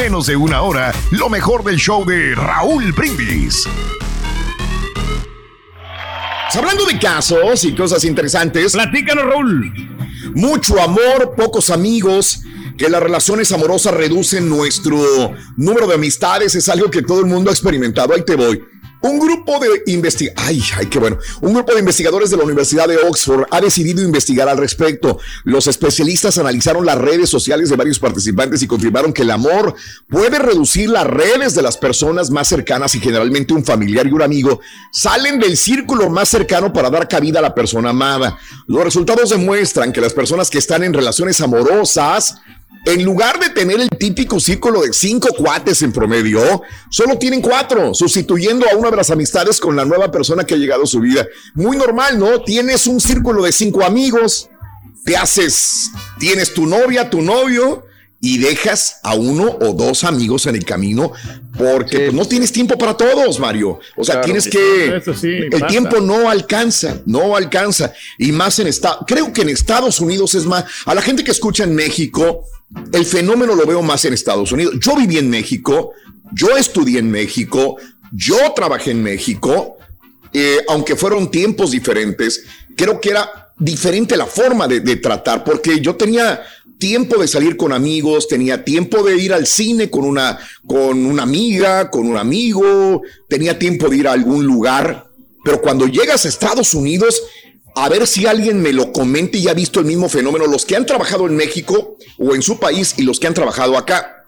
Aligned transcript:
menos 0.00 0.28
de 0.28 0.34
una 0.34 0.62
hora 0.62 0.94
lo 1.10 1.28
mejor 1.28 1.62
del 1.62 1.76
show 1.76 2.06
de 2.06 2.34
Raúl 2.34 2.90
Brindis. 2.92 3.68
Hablando 6.54 6.86
de 6.86 6.98
casos 6.98 7.66
y 7.66 7.74
cosas 7.74 8.04
interesantes. 8.04 8.72
Platícanos, 8.72 9.26
Raúl. 9.26 9.70
Mucho 10.34 10.80
amor, 10.80 11.34
pocos 11.36 11.68
amigos. 11.68 12.40
Que 12.78 12.88
las 12.88 13.02
relaciones 13.02 13.52
amorosas 13.52 13.92
reducen 13.92 14.48
nuestro 14.48 15.34
número 15.58 15.86
de 15.86 15.96
amistades 15.96 16.54
es 16.54 16.70
algo 16.70 16.90
que 16.90 17.02
todo 17.02 17.20
el 17.20 17.26
mundo 17.26 17.50
ha 17.50 17.52
experimentado. 17.52 18.14
Ahí 18.14 18.24
te 18.24 18.36
voy. 18.36 18.58
Un 19.02 19.18
grupo 19.18 19.58
de 19.58 19.82
investigadores, 19.86 20.46
ay, 20.46 20.62
ay, 20.76 20.86
qué 20.86 20.98
bueno. 20.98 21.16
Un 21.40 21.54
grupo 21.54 21.72
de 21.72 21.80
investigadores 21.80 22.28
de 22.28 22.36
la 22.36 22.44
Universidad 22.44 22.86
de 22.86 22.98
Oxford 22.98 23.44
ha 23.50 23.60
decidido 23.60 24.02
investigar 24.02 24.46
al 24.48 24.58
respecto. 24.58 25.18
Los 25.44 25.66
especialistas 25.68 26.36
analizaron 26.36 26.84
las 26.84 26.98
redes 26.98 27.30
sociales 27.30 27.70
de 27.70 27.76
varios 27.76 27.98
participantes 27.98 28.62
y 28.62 28.66
confirmaron 28.66 29.14
que 29.14 29.22
el 29.22 29.30
amor 29.30 29.74
puede 30.08 30.38
reducir 30.38 30.90
las 30.90 31.06
redes 31.06 31.54
de 31.54 31.62
las 31.62 31.78
personas 31.78 32.30
más 32.30 32.48
cercanas 32.48 32.94
y 32.94 33.00
generalmente 33.00 33.54
un 33.54 33.64
familiar 33.64 34.06
y 34.06 34.12
un 34.12 34.22
amigo 34.22 34.60
salen 34.92 35.38
del 35.38 35.56
círculo 35.56 36.10
más 36.10 36.28
cercano 36.28 36.70
para 36.70 36.90
dar 36.90 37.08
cabida 37.08 37.38
a 37.38 37.42
la 37.42 37.54
persona 37.54 37.90
amada. 37.90 38.38
Los 38.66 38.84
resultados 38.84 39.30
demuestran 39.30 39.92
que 39.92 40.02
las 40.02 40.12
personas 40.12 40.50
que 40.50 40.58
están 40.58 40.84
en 40.84 40.92
relaciones 40.92 41.40
amorosas 41.40 42.36
en 42.86 43.04
lugar 43.04 43.38
de 43.38 43.50
tener 43.50 43.80
el 43.80 43.88
típico 43.90 44.40
círculo 44.40 44.82
de 44.82 44.92
cinco 44.92 45.28
cuates 45.36 45.82
en 45.82 45.92
promedio, 45.92 46.62
solo 46.88 47.18
tienen 47.18 47.42
cuatro, 47.42 47.94
sustituyendo 47.94 48.66
a 48.68 48.76
una 48.76 48.90
de 48.90 48.96
las 48.96 49.10
amistades 49.10 49.60
con 49.60 49.76
la 49.76 49.84
nueva 49.84 50.10
persona 50.10 50.44
que 50.44 50.54
ha 50.54 50.58
llegado 50.58 50.84
a 50.84 50.86
su 50.86 51.00
vida. 51.00 51.26
Muy 51.54 51.76
normal, 51.76 52.18
¿no? 52.18 52.42
Tienes 52.42 52.86
un 52.86 53.00
círculo 53.00 53.42
de 53.42 53.52
cinco 53.52 53.84
amigos, 53.84 54.48
te 55.04 55.16
haces, 55.16 55.90
tienes 56.18 56.54
tu 56.54 56.66
novia, 56.66 57.10
tu 57.10 57.20
novio, 57.20 57.84
y 58.22 58.38
dejas 58.38 58.96
a 59.02 59.14
uno 59.14 59.56
o 59.60 59.72
dos 59.72 60.04
amigos 60.04 60.44
en 60.44 60.54
el 60.54 60.64
camino 60.64 61.12
porque 61.56 61.98
pues, 61.98 62.12
no 62.12 62.26
tienes 62.26 62.52
tiempo 62.52 62.76
para 62.76 62.94
todos, 62.94 63.40
Mario. 63.40 63.80
O 63.96 64.04
sea, 64.04 64.20
tienes 64.20 64.46
que... 64.48 65.00
el 65.50 65.66
tiempo 65.68 66.00
no 66.00 66.28
alcanza, 66.28 67.00
no 67.06 67.34
alcanza. 67.34 67.92
Y 68.18 68.32
más 68.32 68.58
en 68.58 68.66
Estados... 68.66 69.04
Creo 69.06 69.32
que 69.32 69.42
en 69.42 69.48
Estados 69.48 70.00
Unidos 70.00 70.34
es 70.34 70.44
más... 70.44 70.64
A 70.84 70.94
la 70.94 71.00
gente 71.00 71.24
que 71.24 71.30
escucha 71.30 71.64
en 71.64 71.74
México, 71.74 72.44
el 72.92 73.04
fenómeno 73.04 73.54
lo 73.54 73.66
veo 73.66 73.82
más 73.82 74.04
en 74.04 74.12
Estados 74.12 74.52
Unidos. 74.52 74.74
Yo 74.80 74.96
viví 74.96 75.18
en 75.18 75.30
México, 75.30 75.92
yo 76.32 76.56
estudié 76.56 76.98
en 76.98 77.10
México, 77.10 77.76
yo 78.12 78.36
trabajé 78.54 78.92
en 78.92 79.02
México, 79.02 79.76
eh, 80.32 80.58
aunque 80.68 80.96
fueron 80.96 81.30
tiempos 81.30 81.72
diferentes, 81.72 82.44
creo 82.76 83.00
que 83.00 83.10
era 83.10 83.52
diferente 83.58 84.16
la 84.16 84.26
forma 84.26 84.68
de, 84.68 84.80
de 84.80 84.96
tratar, 84.96 85.44
porque 85.44 85.80
yo 85.80 85.96
tenía 85.96 86.40
tiempo 86.78 87.20
de 87.20 87.28
salir 87.28 87.56
con 87.56 87.72
amigos, 87.72 88.26
tenía 88.26 88.64
tiempo 88.64 89.02
de 89.02 89.16
ir 89.16 89.34
al 89.34 89.46
cine 89.46 89.90
con 89.90 90.04
una, 90.04 90.38
con 90.66 91.04
una 91.04 91.24
amiga, 91.24 91.90
con 91.90 92.06
un 92.06 92.16
amigo, 92.16 93.02
tenía 93.28 93.58
tiempo 93.58 93.88
de 93.88 93.98
ir 93.98 94.08
a 94.08 94.12
algún 94.12 94.44
lugar, 94.44 95.06
pero 95.44 95.60
cuando 95.60 95.86
llegas 95.86 96.24
a 96.24 96.28
Estados 96.28 96.74
Unidos, 96.74 97.22
a 97.74 97.88
ver 97.88 98.06
si 98.06 98.26
alguien 98.26 98.60
me 98.60 98.72
lo 98.72 98.92
comente 98.92 99.38
y 99.38 99.48
ha 99.48 99.54
visto 99.54 99.80
el 99.80 99.86
mismo 99.86 100.08
fenómeno, 100.08 100.46
los 100.46 100.64
que 100.64 100.76
han 100.76 100.86
trabajado 100.86 101.26
en 101.26 101.36
México 101.36 101.96
o 102.18 102.34
en 102.34 102.42
su 102.42 102.58
país 102.58 102.94
y 102.96 103.02
los 103.02 103.20
que 103.20 103.26
han 103.26 103.34
trabajado 103.34 103.76
acá, 103.76 104.24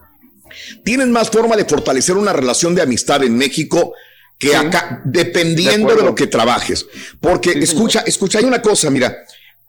tienen 0.84 1.10
más 1.10 1.30
forma 1.30 1.56
de 1.56 1.64
fortalecer 1.64 2.16
una 2.16 2.32
relación 2.32 2.74
de 2.74 2.82
amistad 2.82 3.22
en 3.24 3.36
México 3.36 3.94
que 4.38 4.56
acá, 4.56 5.00
dependiendo 5.04 5.94
de, 5.94 6.02
lo 6.02 6.14
que 6.14 6.26
trabajes. 6.26 6.86
Porque 7.20 7.52
escucha, 7.52 8.00
escucha, 8.00 8.38
hay 8.38 8.44
una 8.44 8.60
cosa, 8.60 8.90
mira, 8.90 9.16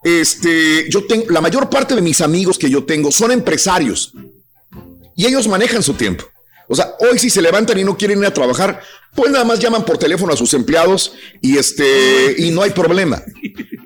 este, 0.02 0.90
yo 0.90 1.06
tengo, 1.06 1.30
la 1.30 1.40
mayor 1.40 1.70
parte 1.70 1.94
de 1.94 2.02
mis 2.02 2.20
amigos 2.20 2.58
que 2.58 2.68
yo 2.68 2.84
tengo 2.84 3.12
son 3.12 3.30
empresarios 3.30 4.12
y 5.16 5.26
ellos 5.26 5.46
manejan 5.48 5.82
su 5.82 5.94
tiempo. 5.94 6.24
O 6.68 6.74
sea, 6.74 6.94
hoy 6.98 7.18
si 7.18 7.30
se 7.30 7.42
levantan 7.42 7.78
y 7.78 7.84
no 7.84 7.96
quieren 7.96 8.18
ir 8.18 8.26
a 8.26 8.34
trabajar, 8.34 8.80
pues 9.14 9.30
nada 9.30 9.44
más 9.44 9.60
llaman 9.60 9.84
por 9.84 9.98
teléfono 9.98 10.32
a 10.32 10.36
sus 10.36 10.54
empleados 10.54 11.12
y 11.40 11.56
este, 11.58 12.34
y 12.38 12.50
no 12.50 12.62
hay 12.62 12.70
problema. 12.70 13.22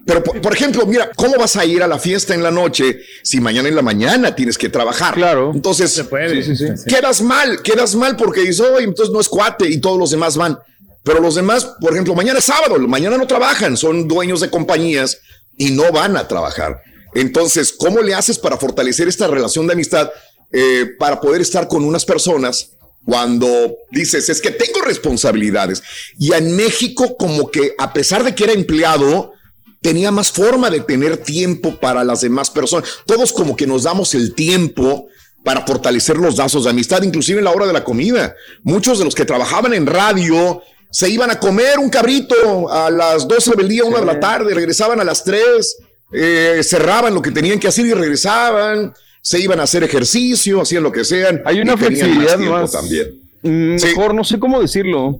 Pero 0.08 0.24
por, 0.24 0.54
ejemplo, 0.54 0.86
mira, 0.86 1.10
¿cómo 1.14 1.36
vas 1.36 1.54
a 1.56 1.66
ir 1.66 1.82
a 1.82 1.86
la 1.86 1.98
fiesta 1.98 2.32
en 2.32 2.42
la 2.42 2.50
noche 2.50 2.98
si 3.22 3.42
mañana 3.42 3.68
en 3.68 3.76
la 3.76 3.82
mañana 3.82 4.34
tienes 4.34 4.56
que 4.56 4.70
trabajar? 4.70 5.12
Claro. 5.12 5.52
Entonces, 5.54 5.90
se 5.90 6.04
puede. 6.04 6.42
quedas 6.86 7.20
mal, 7.20 7.60
quedas 7.60 7.94
mal 7.94 8.16
porque 8.16 8.40
dices, 8.40 8.60
oye, 8.60 8.84
entonces 8.84 9.12
no 9.12 9.20
es 9.20 9.28
cuate 9.28 9.68
y 9.68 9.82
todos 9.82 9.98
los 9.98 10.10
demás 10.10 10.38
van. 10.38 10.58
Pero 11.02 11.20
los 11.20 11.34
demás, 11.34 11.74
por 11.78 11.92
ejemplo, 11.92 12.14
mañana 12.14 12.38
es 12.38 12.46
sábado, 12.46 12.78
mañana 12.88 13.18
no 13.18 13.26
trabajan, 13.26 13.76
son 13.76 14.08
dueños 14.08 14.40
de 14.40 14.48
compañías 14.48 15.18
y 15.58 15.72
no 15.72 15.92
van 15.92 16.16
a 16.16 16.26
trabajar. 16.26 16.80
Entonces, 17.14 17.74
¿cómo 17.76 18.00
le 18.00 18.14
haces 18.14 18.38
para 18.38 18.56
fortalecer 18.56 19.08
esta 19.08 19.26
relación 19.26 19.66
de 19.66 19.74
amistad 19.74 20.10
eh, 20.50 20.86
para 20.98 21.20
poder 21.20 21.42
estar 21.42 21.68
con 21.68 21.84
unas 21.84 22.06
personas 22.06 22.70
cuando 23.04 23.76
dices, 23.90 24.30
es 24.30 24.40
que 24.40 24.52
tengo 24.52 24.80
responsabilidades? 24.80 25.82
Y 26.18 26.32
en 26.32 26.56
México, 26.56 27.14
como 27.18 27.50
que 27.50 27.74
a 27.76 27.92
pesar 27.92 28.24
de 28.24 28.34
que 28.34 28.44
era 28.44 28.54
empleado, 28.54 29.34
tenía 29.80 30.10
más 30.10 30.32
forma 30.32 30.70
de 30.70 30.80
tener 30.80 31.18
tiempo 31.18 31.78
para 31.78 32.04
las 32.04 32.20
demás 32.20 32.50
personas. 32.50 32.88
Todos 33.06 33.32
como 33.32 33.56
que 33.56 33.66
nos 33.66 33.84
damos 33.84 34.14
el 34.14 34.34
tiempo 34.34 35.08
para 35.44 35.64
fortalecer 35.64 36.16
los 36.16 36.36
lazos 36.36 36.64
de 36.64 36.70
amistad, 36.70 37.02
inclusive 37.02 37.38
en 37.38 37.44
la 37.44 37.52
hora 37.52 37.66
de 37.66 37.72
la 37.72 37.84
comida. 37.84 38.34
Muchos 38.62 38.98
de 38.98 39.04
los 39.04 39.14
que 39.14 39.24
trabajaban 39.24 39.72
en 39.72 39.86
radio 39.86 40.62
se 40.90 41.08
iban 41.08 41.30
a 41.30 41.38
comer 41.38 41.78
un 41.78 41.90
cabrito 41.90 42.70
a 42.70 42.90
las 42.90 43.28
12 43.28 43.56
del 43.56 43.68
día, 43.68 43.84
una 43.84 44.00
de 44.00 44.06
la 44.06 44.20
tarde, 44.20 44.54
regresaban 44.54 45.00
a 45.00 45.04
las 45.04 45.22
3, 45.24 45.76
eh, 46.12 46.60
cerraban 46.62 47.14
lo 47.14 47.22
que 47.22 47.30
tenían 47.30 47.58
que 47.58 47.68
hacer 47.68 47.86
y 47.86 47.92
regresaban, 47.92 48.92
se 49.20 49.38
iban 49.40 49.60
a 49.60 49.64
hacer 49.64 49.82
ejercicio, 49.84 50.62
hacían 50.62 50.82
lo 50.82 50.92
que 50.92 51.04
sean. 51.04 51.42
Hay 51.44 51.60
una 51.60 51.76
flexibilidad 51.76 52.38
más, 52.38 52.72
también. 52.72 53.20
Mm, 53.42 53.76
mejor, 53.80 54.14
no 54.14 54.24
sé 54.24 54.38
cómo 54.38 54.60
decirlo, 54.60 55.18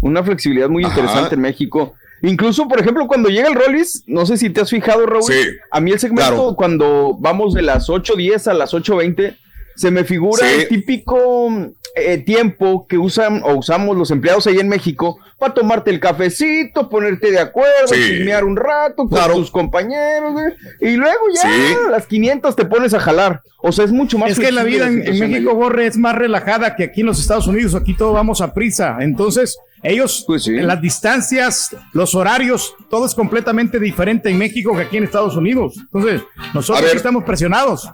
una 0.00 0.24
flexibilidad 0.24 0.68
muy 0.68 0.84
interesante 0.84 1.34
en 1.34 1.42
México. 1.42 1.94
Incluso, 2.22 2.68
por 2.68 2.80
ejemplo, 2.80 3.06
cuando 3.06 3.28
llega 3.28 3.48
el 3.48 3.54
Rollis, 3.54 4.04
no 4.06 4.26
sé 4.26 4.36
si 4.36 4.50
te 4.50 4.60
has 4.60 4.70
fijado, 4.70 5.06
Raúl, 5.06 5.32
a 5.70 5.80
mí 5.80 5.92
el 5.92 5.98
segmento 5.98 6.54
cuando 6.56 7.16
vamos 7.18 7.54
de 7.54 7.62
las 7.62 7.88
8.10 7.88 8.46
a 8.48 8.54
las 8.54 8.74
8.20, 8.74 9.36
se 9.76 9.90
me 9.90 10.04
figura 10.04 10.50
el 10.50 10.68
típico 10.68 11.48
eh, 11.96 12.18
tiempo 12.18 12.86
que 12.86 12.98
usan 12.98 13.42
o 13.42 13.54
usamos 13.54 13.96
los 13.96 14.10
empleados 14.10 14.46
ahí 14.46 14.58
en 14.58 14.68
México 14.68 15.18
para 15.38 15.54
tomarte 15.54 15.90
el 15.90 15.98
cafecito, 15.98 16.88
ponerte 16.90 17.30
de 17.30 17.38
acuerdo, 17.38 17.92
chismear 17.92 18.44
un 18.44 18.56
rato 18.56 19.08
con 19.08 19.32
tus 19.32 19.50
compañeros, 19.50 20.34
y 20.80 20.96
luego 20.96 21.20
ya 21.34 21.48
las 21.90 22.06
500 22.06 22.54
te 22.54 22.66
pones 22.66 22.92
a 22.92 23.00
jalar. 23.00 23.40
O 23.62 23.72
sea, 23.72 23.84
es 23.84 23.92
mucho 23.92 24.18
más. 24.18 24.30
Es 24.30 24.40
que 24.40 24.52
la 24.52 24.64
vida 24.64 24.88
en, 24.88 25.18
México, 25.18 25.54
Borre, 25.54 25.86
es 25.86 25.96
más 25.96 26.14
relajada 26.14 26.76
que 26.76 26.84
aquí 26.84 27.00
en 27.00 27.06
los 27.06 27.20
Estados 27.20 27.46
Unidos. 27.46 27.74
Aquí 27.74 27.94
todo 27.94 28.12
vamos 28.12 28.40
a 28.40 28.54
prisa. 28.54 28.96
Entonces, 29.00 29.58
ellos, 29.82 30.24
pues 30.26 30.46
en 30.46 30.66
las 30.66 30.80
distancias, 30.80 31.74
los 31.92 32.14
horarios, 32.14 32.74
todo 32.88 33.06
es 33.06 33.14
completamente 33.14 33.78
diferente 33.78 34.30
en 34.30 34.38
México 34.38 34.74
que 34.74 34.82
aquí 34.82 34.96
en 34.96 35.04
Estados 35.04 35.36
Unidos. 35.36 35.74
Entonces, 35.78 36.22
nosotros 36.54 36.94
estamos 36.94 37.24
presionados. 37.24 37.88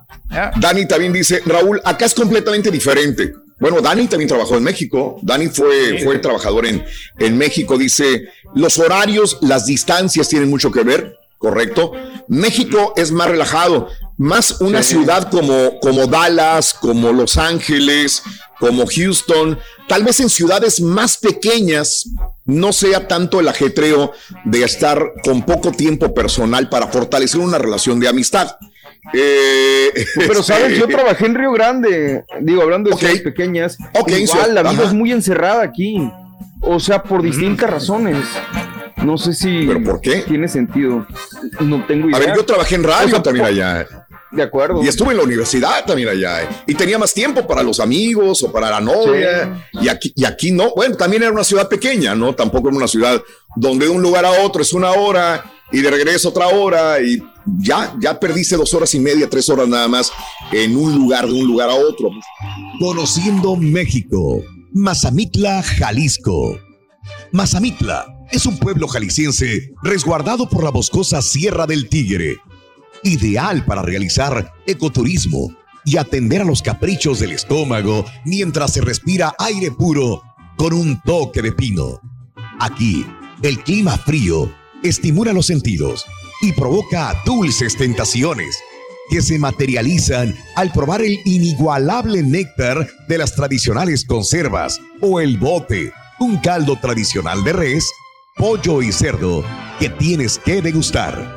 Dani 0.56 0.86
también 0.86 1.12
dice, 1.12 1.42
Raúl, 1.44 1.80
acá 1.84 2.06
es 2.06 2.14
completamente 2.14 2.70
diferente. 2.70 3.32
Bueno, 3.58 3.80
Dani 3.80 4.06
también 4.06 4.28
trabajó 4.28 4.56
en 4.56 4.64
México. 4.64 5.18
Dani 5.22 5.48
fue, 5.48 6.00
fue 6.04 6.18
trabajador 6.18 6.66
en, 6.66 6.84
en 7.18 7.38
México. 7.38 7.78
Dice, 7.78 8.28
los 8.54 8.78
horarios, 8.78 9.38
las 9.40 9.66
distancias 9.66 10.28
tienen 10.28 10.50
mucho 10.50 10.70
que 10.70 10.82
ver, 10.82 11.16
¿correcto? 11.46 11.92
México 12.26 12.92
es 12.96 13.12
más 13.12 13.28
relajado, 13.28 13.86
más 14.16 14.60
una 14.60 14.82
ciudad 14.82 15.30
como, 15.30 15.78
como 15.78 16.08
Dallas, 16.08 16.74
como 16.74 17.12
Los 17.12 17.38
Ángeles, 17.38 18.24
como 18.58 18.84
Houston, 18.84 19.56
tal 19.86 20.02
vez 20.02 20.18
en 20.18 20.28
ciudades 20.28 20.80
más 20.80 21.18
pequeñas 21.18 22.08
no 22.46 22.72
sea 22.72 23.06
tanto 23.06 23.38
el 23.38 23.46
ajetreo 23.46 24.10
de 24.44 24.64
estar 24.64 25.00
con 25.22 25.46
poco 25.46 25.70
tiempo 25.70 26.12
personal 26.12 26.68
para 26.68 26.88
fortalecer 26.88 27.40
una 27.40 27.58
relación 27.58 28.00
de 28.00 28.08
amistad. 28.08 28.56
Eh, 29.12 29.92
Pero 30.16 30.42
sabes, 30.42 30.76
yo 30.76 30.88
trabajé 30.88 31.26
en 31.26 31.36
Río 31.36 31.52
Grande, 31.52 32.24
digo, 32.40 32.62
hablando 32.62 32.90
de 32.90 32.96
ciudades 32.96 33.22
pequeñas. 33.22 33.78
igual, 34.08 34.52
la 34.52 34.64
vida 34.64 34.82
es 34.82 34.92
muy 34.92 35.12
encerrada 35.12 35.62
aquí. 35.62 36.10
O 36.60 36.80
sea, 36.80 37.04
por 37.04 37.22
distintas 37.22 37.70
razones. 37.70 38.16
No 39.04 39.18
sé 39.18 39.34
si 39.34 39.66
¿Pero 39.66 39.82
por 39.82 40.00
qué? 40.00 40.22
tiene 40.22 40.48
sentido. 40.48 41.06
No 41.60 41.84
tengo 41.86 42.08
idea. 42.08 42.16
A 42.16 42.20
ver, 42.20 42.36
yo 42.36 42.44
trabajé 42.44 42.76
en 42.76 42.84
radio 42.84 43.20
también 43.20 43.44
allá. 43.44 44.06
De 44.32 44.42
acuerdo. 44.42 44.82
Y 44.82 44.88
estuve 44.88 45.12
en 45.12 45.18
la 45.18 45.22
universidad 45.22 45.84
también 45.84 46.08
allá. 46.08 46.42
¿eh? 46.42 46.48
Y 46.66 46.74
tenía 46.74 46.98
más 46.98 47.12
tiempo 47.12 47.46
para 47.46 47.62
los 47.62 47.78
amigos 47.78 48.42
o 48.42 48.50
para 48.50 48.70
la 48.70 48.80
novia. 48.80 49.68
Y, 49.74 49.88
aquí, 49.88 50.12
y 50.14 50.24
aquí 50.24 50.50
no. 50.50 50.72
Bueno, 50.74 50.96
también 50.96 51.22
era 51.22 51.32
una 51.32 51.44
ciudad 51.44 51.68
pequeña, 51.68 52.14
¿no? 52.14 52.34
Tampoco 52.34 52.68
era 52.68 52.76
una 52.76 52.88
ciudad 52.88 53.22
donde 53.54 53.86
de 53.86 53.92
un 53.92 54.02
lugar 54.02 54.24
a 54.24 54.42
otro 54.42 54.62
es 54.62 54.72
una 54.72 54.90
hora 54.92 55.44
y 55.72 55.80
de 55.80 55.90
regreso 55.90 56.28
otra 56.28 56.48
hora 56.48 57.00
y 57.00 57.22
ya, 57.58 57.94
ya 58.00 58.18
perdiste 58.18 58.56
dos 58.56 58.72
horas 58.74 58.94
y 58.94 59.00
media, 59.00 59.28
tres 59.28 59.48
horas 59.48 59.68
nada 59.68 59.88
más 59.88 60.12
en 60.52 60.76
un 60.76 60.94
lugar 60.94 61.26
de 61.26 61.32
un 61.32 61.46
lugar 61.46 61.70
a 61.70 61.74
otro. 61.74 62.10
Conociendo 62.80 63.56
México, 63.56 64.42
Mazamitla, 64.72 65.62
Jalisco. 65.62 66.58
Mazamitla 67.32 68.15
es 68.30 68.46
un 68.46 68.58
pueblo 68.58 68.88
jalisciense 68.88 69.72
resguardado 69.82 70.48
por 70.48 70.64
la 70.64 70.70
boscosa 70.70 71.22
Sierra 71.22 71.66
del 71.66 71.88
Tigre, 71.88 72.36
ideal 73.02 73.64
para 73.64 73.82
realizar 73.82 74.52
ecoturismo 74.66 75.54
y 75.84 75.96
atender 75.96 76.42
a 76.42 76.44
los 76.44 76.62
caprichos 76.62 77.20
del 77.20 77.32
estómago 77.32 78.04
mientras 78.24 78.72
se 78.72 78.80
respira 78.80 79.34
aire 79.38 79.70
puro 79.70 80.22
con 80.56 80.72
un 80.72 81.00
toque 81.02 81.42
de 81.42 81.52
pino. 81.52 82.00
Aquí, 82.58 83.06
el 83.42 83.62
clima 83.62 83.96
frío 83.98 84.52
estimula 84.82 85.32
los 85.32 85.46
sentidos 85.46 86.04
y 86.42 86.52
provoca 86.52 87.14
dulces 87.24 87.76
tentaciones 87.76 88.58
que 89.08 89.22
se 89.22 89.38
materializan 89.38 90.34
al 90.56 90.72
probar 90.72 91.02
el 91.02 91.20
inigualable 91.24 92.22
néctar 92.22 92.88
de 93.08 93.18
las 93.18 93.34
tradicionales 93.34 94.04
conservas 94.04 94.80
o 95.00 95.20
el 95.20 95.38
bote, 95.38 95.92
un 96.18 96.38
caldo 96.38 96.76
tradicional 96.80 97.44
de 97.44 97.52
res, 97.52 97.88
pollo 98.36 98.82
y 98.82 98.92
cerdo 98.92 99.42
que 99.80 99.88
tienes 99.88 100.38
que 100.38 100.60
degustar. 100.60 101.34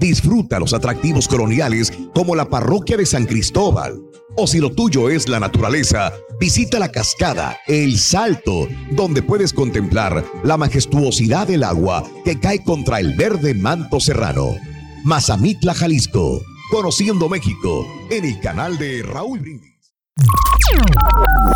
Disfruta 0.00 0.58
los 0.58 0.74
atractivos 0.74 1.28
coloniales 1.28 1.92
como 2.12 2.34
la 2.34 2.48
parroquia 2.48 2.96
de 2.96 3.06
San 3.06 3.26
Cristóbal. 3.26 4.00
O 4.36 4.46
si 4.46 4.58
lo 4.58 4.72
tuyo 4.72 5.08
es 5.08 5.28
la 5.28 5.38
naturaleza, 5.38 6.12
visita 6.40 6.80
la 6.80 6.90
cascada 6.90 7.58
El 7.68 7.98
Salto, 7.98 8.66
donde 8.90 9.22
puedes 9.22 9.52
contemplar 9.52 10.24
la 10.42 10.56
majestuosidad 10.56 11.46
del 11.46 11.62
agua 11.62 12.02
que 12.24 12.40
cae 12.40 12.64
contra 12.64 12.98
el 12.98 13.14
verde 13.14 13.54
manto 13.54 14.00
serrano. 14.00 14.56
Mazamitla, 15.04 15.74
Jalisco, 15.74 16.42
conociendo 16.70 17.28
México, 17.28 17.86
en 18.10 18.24
el 18.24 18.40
canal 18.40 18.78
de 18.78 19.02
Raúl 19.02 19.40
Brindis. 19.40 19.71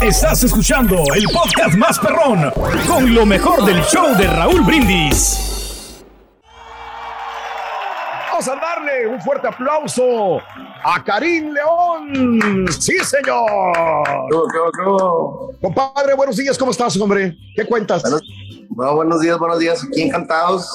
Estás 0.01 0.45
escuchando 0.45 0.97
el 1.15 1.25
podcast 1.33 1.77
más 1.77 1.99
perrón 1.99 2.51
con 2.87 3.15
lo 3.15 3.27
mejor 3.27 3.65
del 3.65 3.83
show 3.83 4.17
de 4.17 4.27
Raúl 4.27 4.63
Brindis 4.63 5.57
a 8.49 8.55
darle 8.55 9.07
un 9.09 9.21
fuerte 9.21 9.49
aplauso 9.49 10.39
a 10.85 11.03
Karim 11.03 11.53
León. 11.53 12.67
Sí, 12.71 12.97
señor. 12.99 13.51
Compadre, 15.61 16.15
buenos 16.15 16.37
días, 16.37 16.59
¿cómo 16.59 16.71
estás, 16.71 17.01
hombre? 17.01 17.37
¿Qué 17.57 17.67
cuentas? 17.67 18.03
Bueno, 18.69 18.95
buenos 18.95 19.21
días, 19.21 19.39
buenos 19.39 19.59
días. 19.59 19.83
Aquí 19.83 20.03
encantados. 20.03 20.71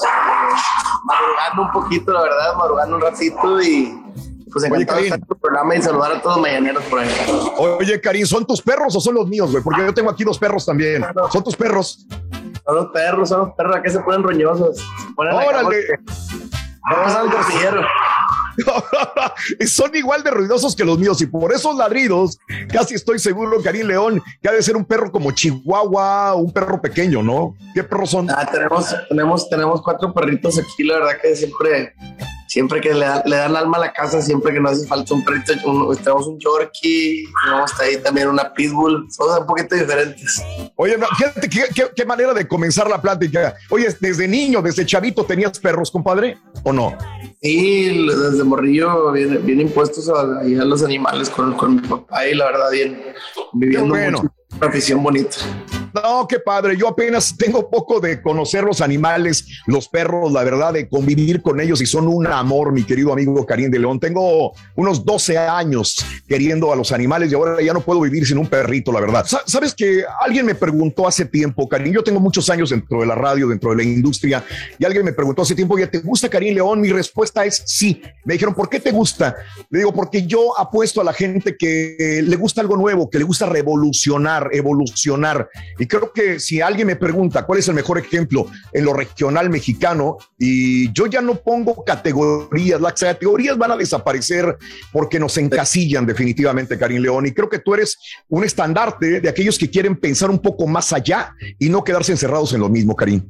Madrugando 1.04 1.62
un 1.62 1.72
poquito, 1.72 2.12
la 2.12 2.22
verdad, 2.22 2.56
madrugando 2.58 2.96
un 2.96 3.02
ratito 3.02 3.62
y 3.62 3.94
pues 4.52 4.64
encantado 4.64 4.98
de 4.98 5.04
estar 5.06 5.18
en 5.18 5.26
tu 5.26 5.38
programa 5.38 5.74
y 5.74 5.82
saludar 5.82 6.12
a 6.12 6.22
todos 6.22 6.36
los 6.36 6.42
mañaneros 6.42 6.84
por 6.84 7.00
ahí. 7.00 7.08
Oye, 7.78 8.00
Karim, 8.00 8.26
¿son 8.26 8.46
tus 8.46 8.60
perros 8.60 8.94
o 8.94 9.00
son 9.00 9.14
los 9.14 9.26
míos, 9.26 9.50
güey? 9.50 9.62
Porque 9.62 9.80
yo 9.84 9.94
tengo 9.94 10.10
aquí 10.10 10.24
dos 10.24 10.38
perros 10.38 10.66
también. 10.66 11.04
¿Son 11.32 11.42
tus 11.42 11.56
perros? 11.56 12.06
Son 12.64 12.76
los 12.76 12.86
perros, 12.92 13.28
son 13.28 13.40
los 13.40 13.50
perros. 13.54 13.76
¿A 13.76 13.82
qué 13.82 13.90
se 13.90 14.00
ponen 14.00 14.22
roñosos? 14.22 14.84
Órale. 15.16 15.84
Vamos 16.84 17.14
al 17.14 17.30
y 19.60 19.66
son 19.66 19.94
igual 19.94 20.22
de 20.22 20.30
ruidosos 20.30 20.76
que 20.76 20.84
los 20.84 20.98
míos 20.98 21.20
y 21.22 21.26
por 21.26 21.52
esos 21.52 21.76
ladridos 21.76 22.38
casi 22.70 22.94
estoy 22.94 23.18
seguro 23.18 23.62
que 23.62 23.68
Ari 23.68 23.82
León 23.82 24.22
que 24.42 24.48
ha 24.48 24.52
de 24.52 24.62
ser 24.62 24.76
un 24.76 24.84
perro 24.84 25.10
como 25.10 25.32
Chihuahua, 25.32 26.34
un 26.34 26.52
perro 26.52 26.80
pequeño, 26.80 27.22
¿no? 27.22 27.54
¿Qué 27.74 27.82
perros 27.82 28.10
son? 28.10 28.30
Ah, 28.30 28.46
tenemos, 28.50 28.94
tenemos, 29.08 29.48
tenemos 29.48 29.82
cuatro 29.82 30.12
perritos 30.12 30.58
aquí, 30.58 30.84
la 30.84 30.98
verdad 30.98 31.20
que 31.20 31.34
siempre 31.34 31.94
siempre 32.52 32.82
que 32.82 32.92
le, 32.92 33.06
le, 33.24 33.36
dan 33.36 33.56
alma 33.56 33.78
a 33.78 33.80
la 33.80 33.92
casa, 33.94 34.20
siempre 34.20 34.52
que 34.52 34.60
nos 34.60 34.72
hace 34.72 34.86
falta 34.86 35.14
un 35.14 35.24
perrito, 35.24 35.54
tenemos 35.54 36.26
un 36.26 36.38
Yorkie, 36.38 37.26
tenemos 37.42 37.80
ahí 37.80 37.96
también 37.96 38.28
una 38.28 38.52
Pitbull, 38.52 39.06
son 39.10 39.40
un 39.40 39.46
poquito 39.46 39.74
diferentes. 39.74 40.42
Oye, 40.76 40.96
fíjate 41.16 41.48
qué, 41.48 41.62
qué, 41.96 42.04
manera 42.04 42.34
de 42.34 42.46
comenzar 42.46 42.90
la 42.90 43.00
plática. 43.00 43.54
Oye, 43.70 43.88
desde 43.98 44.28
niño, 44.28 44.60
desde 44.60 44.84
chavito, 44.84 45.24
¿tenías 45.24 45.58
perros, 45.58 45.90
compadre, 45.90 46.36
o 46.62 46.74
no? 46.74 46.94
Sí, 47.40 48.06
desde 48.06 48.44
morrillo 48.44 49.12
bien, 49.12 49.40
bien 49.46 49.62
impuestos 49.62 50.10
a, 50.10 50.20
a, 50.20 50.44
los 50.44 50.82
animales 50.82 51.30
con, 51.30 51.54
con, 51.54 51.76
mi 51.76 51.88
papá 51.88 52.26
y 52.28 52.34
la 52.34 52.44
verdad 52.44 52.70
bien 52.70 53.02
viviendo 53.54 53.88
bueno. 53.88 54.18
mucho 54.18 54.34
una 54.58 54.66
afición 54.66 55.02
bonita. 55.02 55.38
No, 55.94 56.26
qué 56.28 56.38
padre. 56.38 56.76
Yo 56.76 56.88
apenas 56.88 57.36
tengo 57.36 57.68
poco 57.68 58.00
de 58.00 58.22
conocer 58.22 58.64
los 58.64 58.80
animales, 58.80 59.46
los 59.66 59.88
perros, 59.88 60.32
la 60.32 60.44
verdad, 60.44 60.72
de 60.72 60.88
convivir 60.88 61.42
con 61.42 61.60
ellos 61.60 61.80
y 61.80 61.86
son 61.86 62.08
un 62.08 62.26
amor, 62.26 62.72
mi 62.72 62.84
querido 62.84 63.12
amigo 63.12 63.44
Karim 63.44 63.70
de 63.70 63.78
León. 63.78 64.00
Tengo 64.00 64.52
unos 64.76 65.04
12 65.04 65.38
años 65.38 65.96
queriendo 66.26 66.72
a 66.72 66.76
los 66.76 66.92
animales 66.92 67.30
y 67.30 67.34
ahora 67.34 67.60
ya 67.62 67.72
no 67.72 67.80
puedo 67.80 68.00
vivir 68.00 68.26
sin 68.26 68.38
un 68.38 68.46
perrito, 68.46 68.92
la 68.92 69.00
verdad. 69.00 69.26
Sabes 69.46 69.74
que 69.74 70.04
alguien 70.20 70.46
me 70.46 70.54
preguntó 70.54 71.06
hace 71.06 71.24
tiempo, 71.24 71.68
Karim, 71.68 71.92
yo 71.92 72.02
tengo 72.02 72.20
muchos 72.20 72.48
años 72.50 72.70
dentro 72.70 73.00
de 73.00 73.06
la 73.06 73.14
radio, 73.14 73.48
dentro 73.48 73.70
de 73.70 73.76
la 73.76 73.82
industria, 73.82 74.44
y 74.78 74.84
alguien 74.84 75.04
me 75.04 75.12
preguntó 75.12 75.42
hace 75.42 75.54
tiempo, 75.54 75.76
¿te 75.76 75.98
gusta 75.98 76.28
Karim 76.28 76.54
León? 76.54 76.80
Mi 76.80 76.90
respuesta 76.90 77.44
es 77.44 77.62
sí. 77.66 78.00
Me 78.24 78.34
dijeron, 78.34 78.54
¿por 78.54 78.68
qué 78.68 78.80
te 78.80 78.90
gusta? 78.90 79.36
Le 79.70 79.80
digo, 79.80 79.92
porque 79.92 80.26
yo 80.26 80.58
apuesto 80.58 81.00
a 81.00 81.04
la 81.04 81.12
gente 81.12 81.56
que 81.56 82.22
le 82.24 82.36
gusta 82.36 82.60
algo 82.60 82.76
nuevo, 82.76 83.10
que 83.10 83.18
le 83.18 83.24
gusta 83.24 83.46
revolucionar, 83.46 84.48
evolucionar. 84.52 85.48
Y 85.82 85.86
creo 85.88 86.12
que 86.12 86.38
si 86.38 86.60
alguien 86.60 86.86
me 86.86 86.94
pregunta 86.94 87.44
cuál 87.44 87.58
es 87.58 87.66
el 87.66 87.74
mejor 87.74 87.98
ejemplo 87.98 88.46
en 88.72 88.84
lo 88.84 88.92
regional 88.92 89.50
mexicano, 89.50 90.16
y 90.38 90.92
yo 90.92 91.06
ya 91.06 91.20
no 91.20 91.34
pongo 91.34 91.82
categorías, 91.84 92.80
las 92.80 92.92
categorías 92.92 93.58
van 93.58 93.72
a 93.72 93.76
desaparecer 93.76 94.56
porque 94.92 95.18
nos 95.18 95.36
encasillan 95.38 96.06
definitivamente, 96.06 96.78
Karim 96.78 97.02
León. 97.02 97.26
Y 97.26 97.32
creo 97.32 97.48
que 97.48 97.58
tú 97.58 97.74
eres 97.74 97.98
un 98.28 98.44
estandarte 98.44 99.20
de 99.20 99.28
aquellos 99.28 99.58
que 99.58 99.68
quieren 99.68 99.96
pensar 99.96 100.30
un 100.30 100.38
poco 100.38 100.68
más 100.68 100.92
allá 100.92 101.34
y 101.58 101.68
no 101.68 101.82
quedarse 101.82 102.12
encerrados 102.12 102.52
en 102.52 102.60
lo 102.60 102.68
mismo, 102.68 102.94
Karim. 102.94 103.20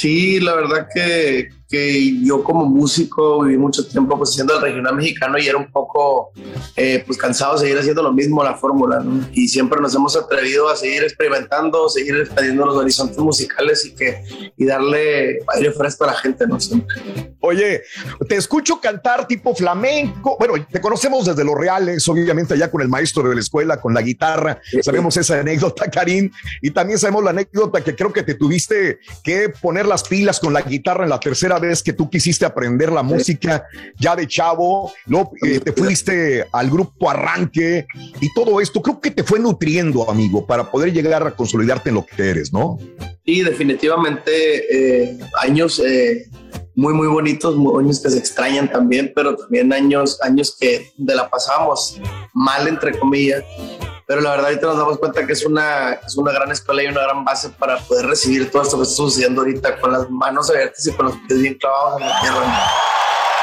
Sí, 0.00 0.40
la 0.40 0.54
verdad 0.54 0.88
que, 0.94 1.50
que 1.68 2.24
yo 2.24 2.42
como 2.42 2.64
músico 2.64 3.42
viví 3.42 3.58
mucho 3.58 3.86
tiempo 3.86 4.16
pues 4.16 4.30
haciendo 4.30 4.54
el 4.54 4.62
regional 4.62 4.96
mexicano 4.96 5.36
y 5.36 5.46
era 5.46 5.58
un 5.58 5.70
poco 5.70 6.30
eh, 6.74 7.04
pues 7.06 7.18
cansado 7.18 7.52
de 7.52 7.58
seguir 7.60 7.78
haciendo 7.78 8.02
lo 8.02 8.10
mismo 8.10 8.42
la 8.42 8.54
fórmula 8.54 9.00
¿no? 9.00 9.28
y 9.34 9.46
siempre 9.46 9.78
nos 9.78 9.94
hemos 9.94 10.16
atrevido 10.16 10.70
a 10.70 10.76
seguir 10.76 11.02
experimentando, 11.02 11.86
seguir 11.90 12.16
expandiendo 12.16 12.64
los 12.64 12.76
horizontes 12.76 13.18
musicales 13.18 13.84
y 13.84 13.94
que 13.94 14.24
y 14.56 14.64
darle 14.64 15.40
aire 15.54 15.70
fresco 15.72 16.04
a 16.04 16.06
la 16.06 16.14
gente, 16.14 16.46
¿no? 16.46 16.56
Oye, 17.50 17.82
te 18.28 18.36
escucho 18.36 18.80
cantar 18.80 19.26
tipo 19.26 19.54
flamenco. 19.54 20.36
Bueno, 20.38 20.54
te 20.70 20.80
conocemos 20.80 21.26
desde 21.26 21.44
los 21.44 21.56
reales, 21.56 22.06
obviamente 22.08 22.54
allá 22.54 22.70
con 22.70 22.80
el 22.80 22.88
maestro 22.88 23.28
de 23.28 23.34
la 23.34 23.40
escuela, 23.40 23.80
con 23.80 23.92
la 23.92 24.02
guitarra. 24.02 24.60
Sabemos 24.82 25.16
esa 25.16 25.40
anécdota, 25.40 25.90
Karim, 25.90 26.30
y 26.62 26.70
también 26.70 26.98
sabemos 26.98 27.24
la 27.24 27.30
anécdota 27.30 27.82
que 27.82 27.96
creo 27.96 28.12
que 28.12 28.22
te 28.22 28.34
tuviste 28.34 29.00
que 29.24 29.48
poner 29.48 29.86
las 29.86 30.04
pilas 30.04 30.38
con 30.38 30.52
la 30.52 30.62
guitarra 30.62 31.04
en 31.04 31.10
la 31.10 31.18
tercera 31.18 31.58
vez 31.58 31.82
que 31.82 31.92
tú 31.92 32.08
quisiste 32.08 32.44
aprender 32.44 32.92
la 32.92 33.02
música 33.02 33.64
ya 33.98 34.14
de 34.14 34.28
chavo, 34.28 34.92
¿no? 35.06 35.32
Eh, 35.44 35.58
te 35.60 35.72
fuiste 35.72 36.46
al 36.52 36.70
grupo 36.70 37.10
Arranque 37.10 37.86
y 38.20 38.32
todo 38.32 38.60
esto. 38.60 38.80
Creo 38.80 39.00
que 39.00 39.10
te 39.10 39.24
fue 39.24 39.40
nutriendo, 39.40 40.08
amigo, 40.08 40.46
para 40.46 40.70
poder 40.70 40.92
llegar 40.92 41.26
a 41.26 41.32
consolidarte 41.32 41.88
en 41.88 41.96
lo 41.96 42.06
que 42.06 42.30
eres, 42.30 42.52
¿no? 42.52 42.78
Sí, 43.24 43.42
definitivamente 43.42 45.10
eh, 45.10 45.18
años 45.42 45.80
eh, 45.84 46.26
muy, 46.80 46.94
muy 46.94 47.08
bonitos, 47.08 47.54
años 47.78 48.00
que 48.00 48.08
se 48.08 48.18
extrañan 48.18 48.72
también, 48.72 49.12
pero 49.14 49.36
también 49.36 49.70
años, 49.70 50.18
años 50.22 50.56
que 50.58 50.90
de 50.96 51.14
la 51.14 51.28
pasamos 51.28 52.00
mal, 52.32 52.66
entre 52.66 52.98
comillas. 52.98 53.44
Pero 54.06 54.22
la 54.22 54.30
verdad 54.30 54.46
ahorita 54.46 54.66
nos 54.66 54.78
damos 54.78 54.98
cuenta 54.98 55.26
que 55.26 55.34
es 55.34 55.44
una, 55.44 55.92
es 55.92 56.16
una 56.16 56.32
gran 56.32 56.50
escuela 56.50 56.82
y 56.82 56.86
una 56.86 57.02
gran 57.02 57.22
base 57.22 57.50
para 57.50 57.76
poder 57.80 58.06
recibir 58.06 58.50
todo 58.50 58.62
esto 58.62 58.78
que 58.78 58.84
está 58.84 58.96
sucediendo 58.96 59.42
ahorita 59.42 59.78
con 59.78 59.92
las 59.92 60.08
manos 60.08 60.48
abiertas 60.48 60.86
y 60.86 60.92
con 60.92 61.06
los 61.06 61.16
pies 61.28 61.42
bien 61.42 61.54
clavados 61.58 62.00
en 62.00 62.08
la 62.08 62.20
tierra. 62.22 62.60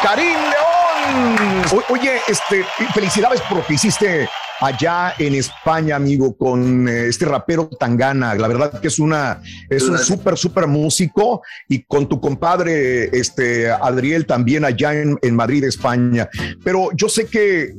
Karim 0.01 0.39
León. 0.49 1.83
oye, 1.89 2.19
este, 2.27 2.65
felicidades 2.95 3.39
por 3.41 3.59
lo 3.59 3.65
que 3.67 3.75
hiciste 3.75 4.27
allá 4.59 5.13
en 5.17 5.35
España, 5.35 5.95
amigo, 5.95 6.35
con 6.35 6.87
eh, 6.87 7.07
este 7.07 7.25
rapero 7.25 7.67
Tangana. 7.67 8.35
La 8.35 8.47
verdad 8.47 8.79
que 8.79 8.87
es 8.87 8.99
una, 8.99 9.41
es 9.69 9.83
un 9.83 9.97
súper, 9.97 10.37
súper 10.37 10.67
músico 10.67 11.41
y 11.67 11.83
con 11.83 12.07
tu 12.07 12.19
compadre, 12.19 13.05
este, 13.17 13.69
Adriel, 13.69 14.25
también 14.25 14.65
allá 14.65 14.93
en, 14.93 15.17
en 15.21 15.35
Madrid, 15.35 15.63
España. 15.63 16.29
Pero 16.63 16.89
yo 16.95 17.09
sé 17.09 17.25
que, 17.25 17.75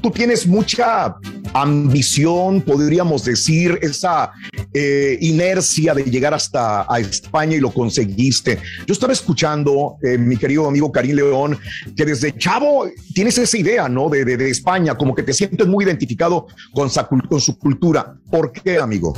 tú 0.00 0.10
tienes 0.10 0.46
mucha 0.46 1.16
ambición, 1.52 2.60
podríamos 2.60 3.24
decir, 3.24 3.78
esa, 3.82 4.32
eh, 4.76 5.18
inercia 5.20 5.94
de 5.94 6.02
llegar 6.02 6.34
hasta 6.34 6.92
a 6.92 6.98
España 6.98 7.56
y 7.56 7.60
lo 7.60 7.70
conseguiste. 7.70 8.58
Yo 8.86 8.92
estaba 8.92 9.12
escuchando, 9.12 9.98
eh, 10.02 10.18
mi 10.18 10.36
querido 10.36 10.66
amigo 10.66 10.90
Karim 10.90 11.14
León, 11.14 11.56
que 11.96 12.04
desde 12.04 12.36
chavo 12.36 12.86
tienes 13.14 13.38
esa 13.38 13.56
idea, 13.56 13.88
¿no? 13.88 14.08
De, 14.08 14.24
de, 14.24 14.50
España, 14.50 14.96
como 14.96 15.14
que 15.14 15.22
te 15.22 15.32
sientes 15.32 15.66
muy 15.66 15.84
identificado 15.84 16.48
con, 16.72 16.90
con 17.28 17.40
su 17.40 17.56
cultura. 17.56 18.16
¿Por 18.30 18.50
qué, 18.50 18.78
amigo? 18.78 19.14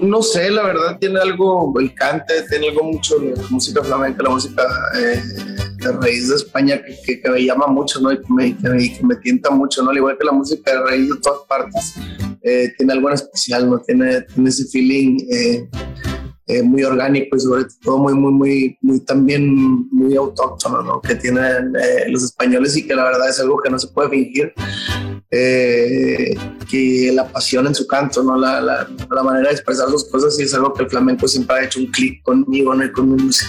No 0.00 0.22
sé, 0.22 0.50
la 0.50 0.62
verdad 0.62 0.98
tiene 1.00 1.18
algo, 1.18 1.74
el 1.80 1.92
cante, 1.94 2.34
tiene 2.48 2.68
algo 2.68 2.84
mucho, 2.84 3.16
la 3.20 3.42
música 3.50 3.82
flamenca, 3.82 4.22
la 4.22 4.30
música 4.30 4.62
eh, 4.96 5.20
de 5.78 5.92
raíz 5.92 6.28
de 6.28 6.36
España 6.36 6.80
que, 7.04 7.20
que, 7.20 7.30
me 7.30 7.44
llama 7.44 7.66
mucho, 7.66 8.00
¿no? 8.00 8.12
Y 8.12 8.18
que 8.18 8.32
me, 8.32 8.56
que 8.56 9.00
me, 9.02 9.16
tienta 9.16 9.50
mucho, 9.50 9.82
¿no? 9.82 9.90
Al 9.90 9.96
igual 9.96 10.16
que 10.18 10.24
la 10.24 10.32
música 10.32 10.72
de 10.72 10.80
raíz 10.82 11.08
de 11.08 11.20
todas 11.20 11.40
partes, 11.48 11.94
eh, 12.46 12.74
tiene 12.76 12.92
algo 12.92 13.08
en 13.08 13.14
especial, 13.14 13.70
¿no? 13.70 13.78
Tiene, 13.80 14.20
tiene 14.20 14.50
ese 14.50 14.66
feeling 14.66 15.16
eh, 15.30 15.66
eh, 16.46 16.62
muy 16.62 16.84
orgánico 16.84 17.36
y 17.36 17.40
sobre 17.40 17.64
todo 17.82 17.96
muy, 17.96 18.12
muy, 18.12 18.32
muy, 18.32 18.78
muy 18.82 19.00
también 19.00 19.88
muy 19.90 20.14
autóctono, 20.14 20.82
¿no? 20.82 21.00
Que 21.00 21.14
tienen 21.14 21.72
los 22.08 22.22
españoles 22.22 22.76
y 22.76 22.86
que 22.86 22.94
la 22.94 23.04
verdad 23.04 23.30
es 23.30 23.40
algo 23.40 23.56
que 23.56 23.70
no 23.70 23.78
se 23.78 23.88
puede 23.88 24.10
fingir. 24.10 24.52
que 25.30 27.12
la 27.14 27.26
pasión 27.28 27.66
en 27.66 27.74
su 27.74 27.86
canto, 27.86 28.22
¿no? 28.22 28.36
La, 28.36 28.60
la, 28.60 28.86
la, 29.10 29.22
manera 29.22 29.48
de 29.48 29.54
expresar 29.54 29.88
sus 29.88 30.04
cosas 30.10 30.38
y 30.38 30.42
es 30.42 30.52
algo 30.52 30.74
que 30.74 30.82
el 30.84 30.90
flamenco 30.90 31.26
siempre 31.26 31.56
ha 31.56 31.64
hecho 31.64 31.80
un 31.80 31.86
clic 31.86 32.22
conmigo, 32.22 32.74
¿no? 32.74 32.84
Y 32.84 32.92
con 32.92 33.08
mi 33.10 33.22
música. 33.22 33.48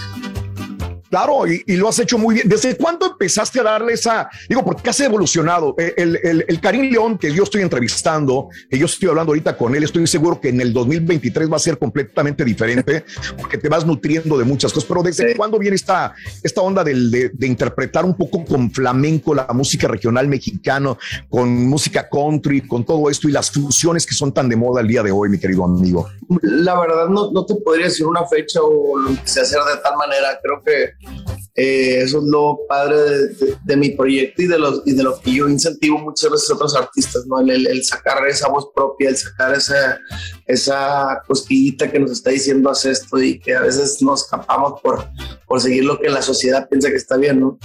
Claro, 1.10 1.46
y, 1.48 1.64
lo 1.76 1.90
has 1.90 2.00
hecho 2.00 2.18
muy 2.18 2.36
bien. 2.36 2.50
¿Desde 2.50 2.76
cuándo 2.76 3.06
empezaste 3.06 3.60
a 3.60 3.64
darle 3.64 3.94
esa? 3.94 4.30
Digo, 4.50 4.64
porque 4.64 4.90
has 4.90 5.00
evolucionado. 5.00 5.76
Eh, 5.78 5.94
el, 5.98 6.20
el, 6.24 6.46
el, 6.48 6.60
Karim 6.60 6.92
León 6.92 7.18
que 7.18 7.32
yo 7.32 7.44
estoy 7.44 7.62
entrevistando, 7.62 8.50
que 8.70 8.78
yo 8.78 8.86
estoy 8.86 9.10
hablando 9.10 9.32
ahorita 9.32 9.58
con 9.58 9.76
él, 9.76 9.84
estoy 9.84 10.06
seguro 10.08 10.42
que 10.42 10.50
en 10.50 10.62
el 10.62 10.74
2023 10.74 11.52
va 11.52 11.58
a 11.58 11.60
ser 11.60 11.78
completamente 11.78 12.44
diferente, 12.44 13.06
porque 13.38 13.58
te 13.58 13.70
vas 13.70 13.86
nutriendo 13.86 14.38
de 14.38 14.44
muchas 14.44 14.74
cosas. 14.74 14.88
Pero 14.88 15.04
¿desde 15.04 15.36
cuándo 15.36 15.60
viene 15.60 15.76
esta, 15.76 16.16
esta 16.42 16.62
onda 16.62 16.84
de, 16.84 17.32
de, 17.34 17.48
interpretar 17.48 18.04
un 18.04 18.18
poco 18.18 18.44
con 18.44 18.72
flamenco 18.72 19.36
la 19.36 19.48
música 19.54 19.88
regional 19.88 20.28
mexicana, 20.28 20.98
con 21.30 21.68
música 21.68 22.10
country, 22.10 22.62
con 22.62 22.84
todo 22.84 23.10
esto 23.10 23.30
y 23.30 23.32
las 23.32 23.52
fusiones 23.52 24.06
que 24.06 24.16
son 24.16 24.34
tan 24.34 24.50
de 24.50 24.56
moda 24.56 24.82
el 24.82 24.88
día 24.88 25.04
de 25.04 25.12
hoy, 25.12 25.30
mi 25.30 25.38
querido 25.38 25.64
amigo? 25.66 26.10
La 26.42 26.80
verdad, 26.80 27.08
no, 27.08 27.32
no 27.32 27.46
te 27.46 27.56
podría 27.56 27.86
decir 27.86 28.06
una 28.06 28.26
fecha 28.26 28.60
o 28.62 28.98
lo 28.98 29.10
que 29.10 29.28
se 29.28 29.42
hacer 29.42 29.60
de 29.62 29.82
tal 29.82 29.96
manera. 29.98 30.40
Creo 30.42 30.64
que 30.64 30.96
eh, 31.58 32.02
eso 32.02 32.18
es 32.18 32.26
lo 32.26 32.60
padre 32.68 33.30
de, 33.64 33.78
mi 33.78 33.92
proyecto 33.92 34.42
y 34.42 34.48
de, 34.48 34.60
los, 34.60 34.82
y 34.86 34.92
de 34.92 35.04
lo 35.04 35.18
que 35.22 35.34
yo 35.34 35.48
incentivo 35.48 35.98
muchas 35.98 36.30
veces 36.30 36.50
a 36.50 36.56
otros 36.56 36.76
artistas, 36.76 37.26
¿no? 37.28 37.40
El, 37.40 37.82
sacar 37.86 38.28
esa 38.28 38.50
voz 38.50 38.68
propia, 38.76 39.10
el 39.10 39.16
sacar 39.16 39.56
esa, 39.56 39.98
esa 40.48 41.22
cosquillita 41.26 41.90
que 41.90 42.00
nos 42.00 42.12
está 42.12 42.32
diciendo 42.32 42.70
haz 42.70 42.84
esto 42.84 43.22
y 43.22 43.40
que 43.40 43.56
a 43.56 43.62
veces 43.62 44.02
nos 44.02 44.24
escapamos 44.24 44.82
por, 44.82 45.06
por 45.48 45.62
seguir 45.62 45.86
lo 45.86 45.98
que 45.98 46.10
la 46.10 46.22
sociedad 46.22 46.68
piensa 46.68 46.90
que 46.90 46.98
está 46.98 47.16
bien, 47.16 47.40
¿no? 47.40 47.58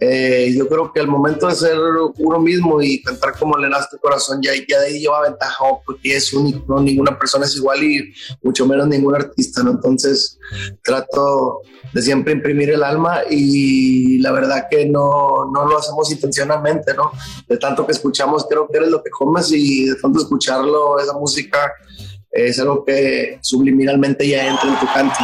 Eh, 0.00 0.54
yo 0.56 0.66
creo 0.66 0.90
que 0.90 1.00
el 1.00 1.08
momento 1.08 1.46
de 1.46 1.54
ser 1.54 1.76
uno 2.16 2.40
mismo 2.40 2.80
y 2.80 3.02
cantar 3.02 3.38
como 3.38 3.58
le 3.58 3.68
nace 3.68 3.88
tu 3.90 3.98
corazón 3.98 4.40
ya, 4.42 4.52
ya 4.66 4.80
de 4.80 4.86
ahí 4.86 5.00
lleva 5.00 5.20
ventaja 5.20 5.64
porque 5.84 6.16
es 6.16 6.32
único, 6.32 6.64
¿no? 6.66 6.80
Ninguna 6.80 7.18
persona 7.18 7.44
es 7.44 7.56
igual 7.56 7.82
y 7.82 8.14
mucho 8.42 8.66
menos 8.66 8.88
ningún 8.88 9.14
artista, 9.14 9.62
¿no? 9.62 9.72
Entonces 9.72 10.38
trato 10.82 11.60
de 11.92 12.02
siempre 12.02 12.32
imprimir 12.32 12.70
el 12.74 12.82
alma 12.82 13.22
y 13.30 14.18
la 14.18 14.32
verdad 14.32 14.66
que 14.70 14.86
no, 14.86 15.50
no 15.52 15.66
lo 15.66 15.78
hacemos 15.78 16.10
intencionalmente, 16.10 16.94
¿no? 16.94 17.12
De 17.48 17.56
tanto 17.56 17.86
que 17.86 17.92
escuchamos, 17.92 18.46
creo 18.48 18.68
que 18.68 18.78
eres 18.78 18.90
lo 18.90 19.02
que 19.02 19.10
comes 19.10 19.50
y 19.52 19.86
de 19.86 19.96
tanto 19.96 20.20
escucharlo, 20.20 20.98
esa 20.98 21.14
música 21.14 21.72
es 22.30 22.58
algo 22.58 22.84
que 22.84 23.38
subliminalmente 23.40 24.26
ya 24.28 24.46
entra 24.46 24.68
en 24.68 24.80
tu 24.80 24.86
canto. 24.92 25.14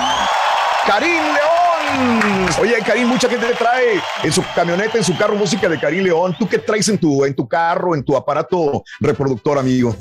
Karim 0.86 1.10
León. 1.10 2.48
Oye, 2.60 2.74
Karim, 2.86 3.08
mucha 3.08 3.28
gente 3.28 3.46
te 3.46 3.54
trae 3.54 4.00
en 4.22 4.32
su 4.32 4.42
camioneta, 4.54 4.96
en 4.96 5.04
su 5.04 5.16
carro, 5.16 5.34
música 5.34 5.68
de 5.68 5.78
Karim 5.78 6.04
León. 6.04 6.36
¿Tú 6.38 6.48
qué 6.48 6.58
traes 6.58 6.88
en 6.88 6.98
tu, 6.98 7.24
en 7.24 7.34
tu 7.34 7.48
carro, 7.48 7.94
en 7.94 8.04
tu 8.04 8.16
aparato 8.16 8.84
reproductor, 9.00 9.58
amigo? 9.58 9.94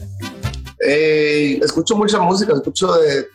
Eh, 0.81 1.59
escucho 1.61 1.95
mucha 1.95 2.19
música, 2.19 2.53
escucho 2.53 2.93
de 2.93 3.25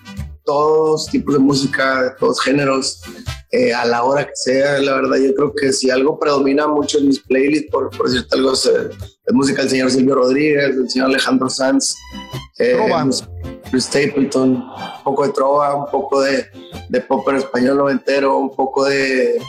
todos 0.45 1.07
tipos 1.07 1.35
de 1.35 1.41
música, 1.41 2.03
de 2.03 2.11
todos 2.19 2.41
géneros, 2.41 3.03
eh, 3.51 3.73
a 3.73 3.85
la 3.85 4.05
hora 4.05 4.25
que 4.25 4.35
sea. 4.35 4.79
La 4.81 4.95
verdad, 4.95 5.17
yo 5.17 5.35
creo 5.35 5.55
que 5.55 5.73
si 5.73 5.91
algo 5.91 6.19
predomina 6.19 6.67
mucho 6.67 6.99
en 6.99 7.09
mis 7.09 7.21
playlists, 7.21 7.71
por, 7.71 7.91
por 7.91 8.09
decirte 8.09 8.37
algo, 8.37 8.53
es, 8.53 8.67
eh, 8.67 8.91
música 9.33 9.63
del 9.63 9.71
señor 9.71 9.91
Silvio 9.91 10.15
Rodríguez, 10.17 10.77
del 10.77 10.91
señor 10.91 11.09
Alejandro 11.09 11.49
Sanz, 11.49 11.95
eh, 12.59 12.77
Stapleton, 13.75 14.51
un 14.53 15.03
poco 15.03 15.27
de 15.27 15.33
trova, 15.33 15.75
un 15.75 15.91
poco 15.91 16.21
de, 16.21 16.47
de 16.89 17.01
pop 17.01 17.29
en 17.29 17.37
español 17.37 17.79
noventero, 17.79 18.37
un 18.39 18.55
poco 18.55 18.85
de, 18.85 19.41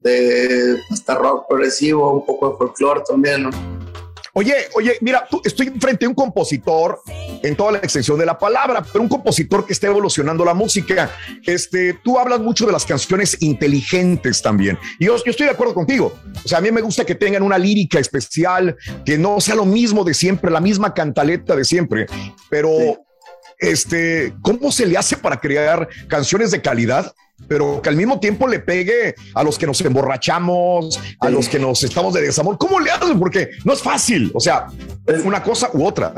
de 0.00 0.76
hasta 0.90 1.14
rock 1.14 1.46
progresivo, 1.48 2.12
un 2.12 2.26
poco 2.26 2.50
de 2.50 2.56
folclore 2.56 3.02
también, 3.08 3.44
¿no? 3.44 3.79
Oye, 4.32 4.54
oye, 4.74 4.96
mira, 5.00 5.26
tú, 5.28 5.40
estoy 5.44 5.70
frente 5.80 6.04
a 6.06 6.08
un 6.08 6.14
compositor 6.14 7.00
en 7.42 7.56
toda 7.56 7.72
la 7.72 7.78
extensión 7.78 8.18
de 8.18 8.26
la 8.26 8.38
palabra, 8.38 8.82
pero 8.82 9.02
un 9.02 9.08
compositor 9.08 9.66
que 9.66 9.72
está 9.72 9.88
evolucionando 9.88 10.44
la 10.44 10.54
música. 10.54 11.10
Este, 11.44 11.94
tú 11.94 12.18
hablas 12.18 12.40
mucho 12.40 12.66
de 12.66 12.72
las 12.72 12.84
canciones 12.84 13.36
inteligentes 13.40 14.40
también. 14.40 14.78
Y 14.98 15.06
yo, 15.06 15.16
estoy 15.16 15.46
de 15.46 15.52
acuerdo 15.52 15.74
contigo. 15.74 16.12
O 16.44 16.48
sea, 16.48 16.58
a 16.58 16.60
mí 16.60 16.70
me 16.70 16.80
gusta 16.80 17.04
que 17.04 17.14
tengan 17.14 17.42
una 17.42 17.58
lírica 17.58 17.98
especial, 17.98 18.76
que 19.04 19.18
no 19.18 19.40
sea 19.40 19.54
lo 19.54 19.64
mismo 19.64 20.04
de 20.04 20.14
siempre, 20.14 20.50
la 20.50 20.60
misma 20.60 20.94
cantaleta 20.94 21.56
de 21.56 21.64
siempre. 21.64 22.06
Pero, 22.48 22.70
este, 23.58 24.34
¿cómo 24.42 24.70
se 24.70 24.86
le 24.86 24.96
hace 24.96 25.16
para 25.16 25.40
crear 25.40 25.88
canciones 26.08 26.50
de 26.50 26.62
calidad? 26.62 27.12
Pero 27.48 27.80
que 27.82 27.88
al 27.88 27.96
mismo 27.96 28.20
tiempo 28.20 28.46
le 28.46 28.60
pegue 28.60 29.14
a 29.34 29.42
los 29.42 29.58
que 29.58 29.66
nos 29.66 29.80
emborrachamos, 29.80 31.00
a 31.20 31.28
los 31.28 31.48
que 31.48 31.58
nos 31.58 31.82
estamos 31.82 32.14
de 32.14 32.22
desamor. 32.22 32.58
¿Cómo 32.58 32.80
le 32.80 32.90
hacen? 32.90 33.18
Porque 33.18 33.50
no 33.64 33.72
es 33.72 33.82
fácil, 33.82 34.30
o 34.34 34.40
sea, 34.40 34.66
es 35.06 35.24
una 35.24 35.42
cosa 35.42 35.70
u 35.72 35.84
otra. 35.84 36.14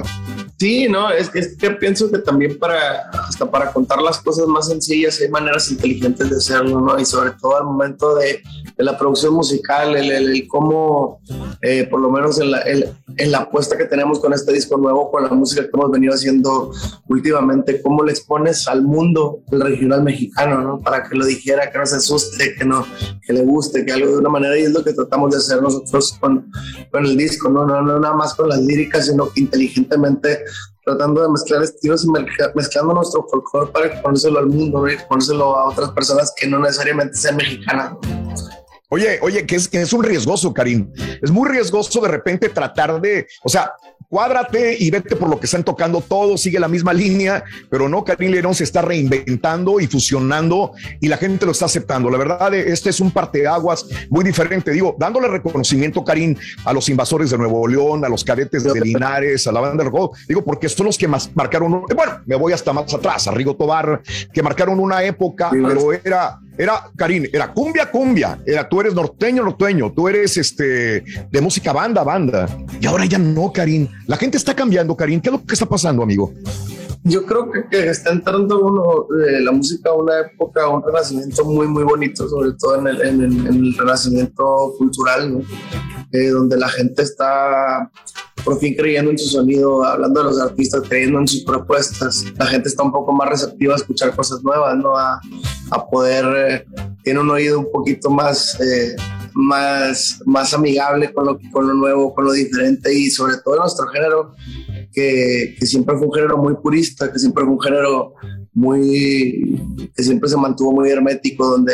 Sí, 0.62 0.86
no, 0.88 1.10
es, 1.10 1.28
es, 1.34 1.56
que 1.56 1.72
pienso 1.72 2.08
que 2.08 2.18
también 2.18 2.56
para, 2.56 3.10
hasta 3.10 3.50
para 3.50 3.72
contar 3.72 4.00
las 4.00 4.18
cosas 4.20 4.46
más 4.46 4.68
sencillas 4.68 5.20
hay 5.20 5.28
maneras 5.28 5.68
inteligentes 5.72 6.30
de 6.30 6.36
hacerlo, 6.36 6.80
¿no? 6.80 7.00
Y 7.00 7.04
sobre 7.04 7.32
todo 7.32 7.56
al 7.56 7.64
momento 7.64 8.14
de, 8.14 8.40
de 8.76 8.84
la 8.84 8.96
producción 8.96 9.34
musical, 9.34 9.96
el, 9.96 10.12
el, 10.12 10.46
cómo, 10.46 11.20
eh, 11.62 11.88
por 11.90 12.00
lo 12.00 12.10
menos 12.10 12.38
en 12.38 12.52
la, 12.52 12.62
en 12.62 13.32
la 13.32 13.38
apuesta 13.38 13.76
que 13.76 13.86
tenemos 13.86 14.20
con 14.20 14.32
este 14.34 14.52
disco 14.52 14.76
nuevo, 14.76 15.10
con 15.10 15.24
la 15.24 15.30
música 15.30 15.62
que 15.62 15.70
hemos 15.74 15.90
venido 15.90 16.14
haciendo 16.14 16.70
últimamente, 17.08 17.82
cómo 17.82 18.04
le 18.04 18.12
expones 18.12 18.68
al 18.68 18.82
mundo 18.82 19.40
el 19.50 19.62
regional 19.62 20.04
mexicano, 20.04 20.60
¿no? 20.60 20.78
Para 20.78 21.02
que 21.02 21.16
lo 21.16 21.26
dijera, 21.26 21.72
que 21.72 21.78
no 21.78 21.86
se 21.86 21.96
asuste, 21.96 22.54
que 22.54 22.64
no, 22.64 22.86
que 23.26 23.32
le 23.32 23.42
guste, 23.42 23.84
que 23.84 23.90
algo 23.90 24.12
de 24.12 24.18
una 24.18 24.28
manera, 24.28 24.56
y 24.56 24.62
es 24.62 24.70
lo 24.70 24.84
que 24.84 24.92
tratamos 24.92 25.32
de 25.32 25.38
hacer 25.38 25.60
nosotros 25.60 26.16
con, 26.20 26.48
con 26.92 27.04
el 27.04 27.16
disco, 27.16 27.48
¿no? 27.48 27.66
No, 27.66 27.82
no 27.82 27.98
nada 27.98 28.14
más 28.14 28.32
con 28.34 28.48
las 28.48 28.60
líricas, 28.60 29.06
sino 29.06 29.28
inteligentemente 29.34 30.44
tratando 30.84 31.22
de 31.22 31.28
mezclar 31.28 31.62
estilos 31.62 32.04
y 32.04 32.08
mezclando 32.54 32.94
nuestro 32.94 33.26
folclore 33.30 33.70
para 33.72 33.86
exponérselo 33.86 34.38
al 34.38 34.46
mundo 34.46 34.88
y 34.88 34.94
exponérselo 34.94 35.56
a 35.56 35.68
otras 35.68 35.90
personas 35.90 36.32
que 36.36 36.46
no 36.46 36.58
necesariamente 36.58 37.16
sean 37.16 37.36
mexicanas. 37.36 37.92
Oye, 38.88 39.18
oye, 39.22 39.46
que 39.46 39.56
es, 39.56 39.68
que 39.68 39.80
es 39.80 39.92
un 39.92 40.02
riesgoso, 40.02 40.52
Karim. 40.52 40.92
Es 41.22 41.30
muy 41.30 41.48
riesgoso 41.48 42.00
de 42.00 42.08
repente 42.08 42.50
tratar 42.50 43.00
de, 43.00 43.26
o 43.42 43.48
sea, 43.48 43.72
cuádrate 44.12 44.76
y 44.78 44.90
vete 44.90 45.16
por 45.16 45.30
lo 45.30 45.40
que 45.40 45.46
están 45.46 45.64
tocando 45.64 46.02
todos, 46.02 46.42
sigue 46.42 46.60
la 46.60 46.68
misma 46.68 46.92
línea, 46.92 47.42
pero 47.70 47.88
no, 47.88 48.04
Karim 48.04 48.30
León 48.30 48.54
se 48.54 48.64
está 48.64 48.82
reinventando 48.82 49.80
y 49.80 49.86
fusionando 49.86 50.72
y 51.00 51.08
la 51.08 51.16
gente 51.16 51.46
lo 51.46 51.52
está 51.52 51.64
aceptando. 51.64 52.10
La 52.10 52.18
verdad, 52.18 52.52
este 52.52 52.90
es 52.90 53.00
un 53.00 53.10
parteaguas 53.10 53.86
muy 54.10 54.22
diferente. 54.22 54.70
Digo, 54.70 54.94
dándole 54.98 55.28
reconocimiento, 55.28 56.04
Karim, 56.04 56.36
a 56.66 56.74
los 56.74 56.90
invasores 56.90 57.30
de 57.30 57.38
Nuevo 57.38 57.66
León, 57.66 58.04
a 58.04 58.10
los 58.10 58.22
cadetes 58.22 58.64
de 58.64 58.78
Linares, 58.82 59.46
a 59.46 59.52
la 59.52 59.60
banda 59.60 59.82
de 59.82 59.88
rock, 59.88 60.18
digo, 60.28 60.44
porque 60.44 60.68
son 60.68 60.84
los 60.84 60.98
que 60.98 61.08
más 61.08 61.30
marcaron, 61.34 61.86
bueno, 61.96 62.20
me 62.26 62.36
voy 62.36 62.52
hasta 62.52 62.74
más 62.74 62.92
atrás, 62.92 63.26
a 63.28 63.30
Rigo 63.30 63.56
Tobar, 63.56 64.02
que 64.30 64.42
marcaron 64.42 64.78
una 64.78 65.02
época, 65.04 65.48
pero 65.50 65.90
era 65.90 66.38
era, 66.56 66.90
Karim, 66.96 67.26
era 67.32 67.52
cumbia, 67.52 67.90
cumbia. 67.90 68.38
Era, 68.46 68.68
tú 68.68 68.80
eres 68.80 68.94
norteño, 68.94 69.42
norteño. 69.44 69.92
Tú 69.92 70.08
eres 70.08 70.36
este, 70.36 71.02
de 71.30 71.40
música 71.40 71.72
banda, 71.72 72.02
banda. 72.02 72.48
Y 72.80 72.86
ahora 72.86 73.04
ya 73.04 73.18
no, 73.18 73.52
Karim. 73.52 73.88
La 74.06 74.16
gente 74.16 74.36
está 74.36 74.54
cambiando, 74.54 74.96
Karim. 74.96 75.20
¿Qué 75.20 75.28
es 75.28 75.32
lo 75.32 75.44
que 75.44 75.54
está 75.54 75.66
pasando, 75.66 76.02
amigo? 76.02 76.32
Yo 77.04 77.26
creo 77.26 77.50
que, 77.50 77.88
está 77.88 78.12
entrando 78.12 78.60
uno, 78.60 79.06
eh, 79.26 79.40
la 79.40 79.50
música 79.50 79.90
a 79.90 79.94
una 79.94 80.20
época, 80.20 80.68
un 80.68 80.82
renacimiento 80.84 81.44
muy, 81.44 81.66
muy 81.66 81.82
bonito, 81.82 82.28
sobre 82.28 82.52
todo 82.52 82.76
en 82.78 82.86
el, 82.86 83.00
en 83.02 83.20
el, 83.22 83.76
renacimiento 83.76 84.72
cultural, 84.78 85.42
eh, 86.12 86.28
donde 86.28 86.56
la 86.56 86.68
gente 86.68 87.02
está 87.02 87.90
por 88.44 88.58
fin 88.58 88.74
creyendo 88.76 89.10
en 89.10 89.18
su 89.18 89.28
sonido, 89.30 89.84
hablando 89.84 90.20
de 90.20 90.26
los 90.26 90.40
artistas, 90.40 90.82
creyendo 90.88 91.18
en 91.18 91.26
sus 91.26 91.42
propuestas. 91.42 92.24
La 92.38 92.46
gente 92.46 92.68
está 92.68 92.84
un 92.84 92.92
poco 92.92 93.12
más 93.12 93.28
receptiva 93.28 93.72
a 93.74 93.76
escuchar 93.76 94.14
cosas 94.14 94.42
nuevas, 94.44 94.76
¿no? 94.76 94.96
A, 94.96 95.20
a 95.70 95.86
poder, 95.88 96.24
eh, 96.50 96.66
tiene 97.02 97.20
un 97.20 97.30
oído 97.30 97.60
un 97.60 97.70
poquito 97.70 98.10
más 98.10 98.58
más, 99.34 100.20
más 100.24 100.54
amigable 100.54 101.12
con 101.12 101.26
lo, 101.26 101.38
con 101.50 101.66
lo 101.66 101.74
nuevo, 101.74 102.14
con 102.14 102.24
lo 102.24 102.32
diferente 102.32 102.92
y 102.94 103.10
sobre 103.10 103.36
todo 103.44 103.56
nuestro 103.56 103.86
género, 103.88 104.34
que, 104.92 105.54
que 105.58 105.66
siempre 105.66 105.96
fue 105.96 106.06
un 106.06 106.12
género 106.12 106.38
muy 106.38 106.54
purista, 106.54 107.12
que 107.12 107.18
siempre 107.18 107.44
fue 107.44 107.52
un 107.52 107.60
género 107.60 108.14
muy, 108.54 109.90
que 109.96 110.02
siempre 110.02 110.28
se 110.28 110.36
mantuvo 110.36 110.72
muy 110.72 110.90
hermético, 110.90 111.46
donde, 111.46 111.72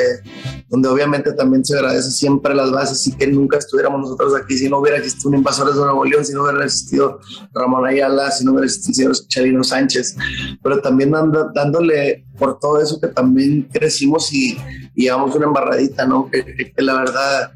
donde 0.68 0.88
obviamente 0.88 1.32
también 1.32 1.64
se 1.64 1.74
agradece 1.76 2.10
siempre 2.10 2.54
las 2.54 2.70
bases 2.70 3.04
y 3.08 3.12
que 3.12 3.26
nunca 3.26 3.58
estuviéramos 3.58 4.00
nosotros 4.00 4.34
aquí. 4.36 4.56
Si 4.56 4.68
no 4.68 4.78
hubiera 4.78 4.98
existido 4.98 5.30
un 5.30 5.38
Invasores 5.38 5.74
de 5.74 5.80
Nuevo 5.80 6.04
León, 6.04 6.24
si 6.24 6.34
no 6.34 6.44
hubiera 6.44 6.64
existido 6.64 7.18
Ramón 7.52 7.86
Ayala, 7.86 8.30
si 8.30 8.44
no 8.44 8.52
hubiera 8.52 8.66
existido 8.66 9.12
Charino 9.26 9.64
Sánchez, 9.64 10.16
pero 10.62 10.80
también 10.80 11.10
dándole 11.10 12.27
por 12.38 12.58
todo 12.58 12.80
eso 12.80 13.00
que 13.00 13.08
también 13.08 13.68
crecimos 13.72 14.32
y, 14.32 14.58
llevamos 14.94 15.34
una 15.36 15.46
embarradita, 15.46 16.06
¿no? 16.06 16.28
Que, 16.30 16.72
la 16.78 16.94
verdad 16.94 17.52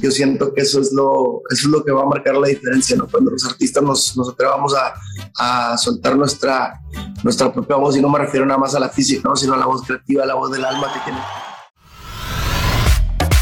yo 0.00 0.10
siento 0.10 0.54
que 0.54 0.62
eso 0.62 0.80
es 0.80 0.92
lo, 0.92 1.42
eso 1.50 1.66
es 1.66 1.70
lo 1.70 1.84
que 1.84 1.92
va 1.92 2.02
a 2.02 2.06
marcar 2.06 2.36
la 2.36 2.48
diferencia, 2.48 2.96
¿no? 2.96 3.06
Cuando 3.06 3.30
los 3.30 3.44
artistas 3.44 3.82
nos, 3.82 4.16
nos 4.16 4.30
atrevamos 4.30 4.74
a, 4.74 4.94
a 5.38 5.76
soltar 5.78 6.16
nuestra, 6.16 6.80
nuestra 7.22 7.52
propia 7.52 7.76
voz 7.76 7.96
y 7.96 8.00
no 8.00 8.08
me 8.08 8.18
refiero 8.18 8.46
nada 8.46 8.58
más 8.58 8.74
a 8.74 8.80
la 8.80 8.88
física, 8.88 9.28
¿no? 9.28 9.36
sino 9.36 9.54
a 9.54 9.56
la 9.56 9.66
voz 9.66 9.82
creativa, 9.82 10.24
la 10.24 10.34
voz 10.34 10.50
del 10.50 10.64
alma 10.64 10.92
que 10.92 11.00
tiene. 11.00 11.18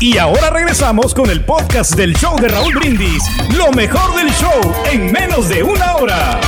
Y 0.00 0.18
ahora 0.18 0.50
regresamos 0.50 1.14
con 1.14 1.30
el 1.30 1.44
podcast 1.44 1.94
del 1.94 2.14
show 2.14 2.38
de 2.38 2.48
Raúl 2.48 2.74
Brindis, 2.74 3.22
lo 3.56 3.70
mejor 3.72 4.14
del 4.16 4.30
show 4.32 4.74
en 4.90 5.12
menos 5.12 5.48
de 5.48 5.62
una 5.62 5.96
hora. 5.96 6.40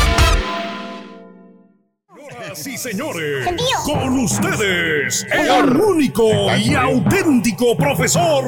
Sí, 2.66 2.76
señores. 2.76 3.46
Con 3.84 4.18
ustedes, 4.18 5.24
el 5.30 5.76
único 5.76 6.28
y 6.56 6.74
auténtico 6.74 7.76
profesor. 7.76 8.42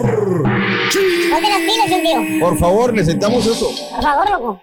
Por 2.40 2.58
favor, 2.58 2.92
necesitamos 2.92 3.46
eso. 3.46 3.70
Por 3.94 4.02
favor, 4.02 4.28
loco. 4.28 4.62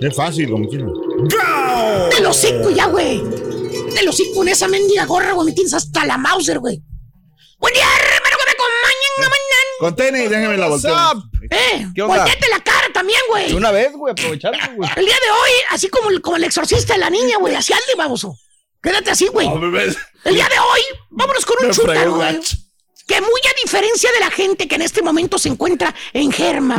Es 0.00 0.16
fácil, 0.16 0.50
como 0.50 0.66
¡Gao! 0.66 2.08
¡Te 2.08 2.22
lo 2.22 2.32
cinco 2.32 2.70
ya, 2.70 2.86
güey! 2.86 3.22
¡Te 3.94 4.02
lo 4.02 4.12
cinco 4.12 4.36
con 4.36 4.48
esa 4.48 4.66
mendiga 4.66 5.04
gorra, 5.04 5.32
güey! 5.32 5.48
Me 5.48 5.52
tienes 5.52 5.74
hasta 5.74 6.06
la 6.06 6.16
Mauser, 6.16 6.58
güey. 6.58 6.80
¡Buen 7.58 7.74
día, 7.74 7.84
hermano, 7.84 8.36
que 8.38 8.46
me 8.46 8.52
acompañan 8.52 9.12
mañana! 9.18 9.68
Contene 9.78 10.24
y 10.24 10.28
déjame 10.28 10.56
la 10.56 10.68
voltear. 10.68 11.16
¡Eh! 11.50 11.86
¿Qué 11.94 12.00
onda? 12.00 12.16
Volteate 12.16 12.48
la 12.48 12.60
cara 12.60 12.71
también, 13.02 13.20
güey. 13.28 13.48
De 13.48 13.54
una 13.56 13.72
vez, 13.72 13.92
güey, 13.92 14.12
aprovechando, 14.12 14.58
güey. 14.76 14.90
El 14.94 15.04
día 15.04 15.14
de 15.14 15.30
hoy, 15.30 15.50
así 15.70 15.88
como 15.88 16.10
el, 16.10 16.20
como 16.20 16.36
el 16.36 16.44
exorcista 16.44 16.94
de 16.94 17.00
la 17.00 17.10
niña, 17.10 17.36
güey, 17.38 17.54
así 17.54 17.72
alde, 17.72 17.94
baboso. 17.96 18.38
Quédate 18.80 19.10
así, 19.10 19.26
güey. 19.26 19.48
el 19.48 20.34
día 20.34 20.48
de 20.48 20.58
hoy, 20.58 20.80
vámonos 21.10 21.44
con 21.44 21.66
un 21.66 21.72
chútaro, 21.72 22.14
güey. 22.14 22.40
Que 23.06 23.20
muy 23.20 23.40
a 23.50 23.62
diferencia 23.62 24.10
de 24.12 24.20
la 24.20 24.30
gente 24.30 24.68
que 24.68 24.76
en 24.76 24.82
este 24.82 25.02
momento 25.02 25.36
se 25.36 25.48
encuentra 25.48 25.92
en 26.12 26.30
Germa, 26.30 26.76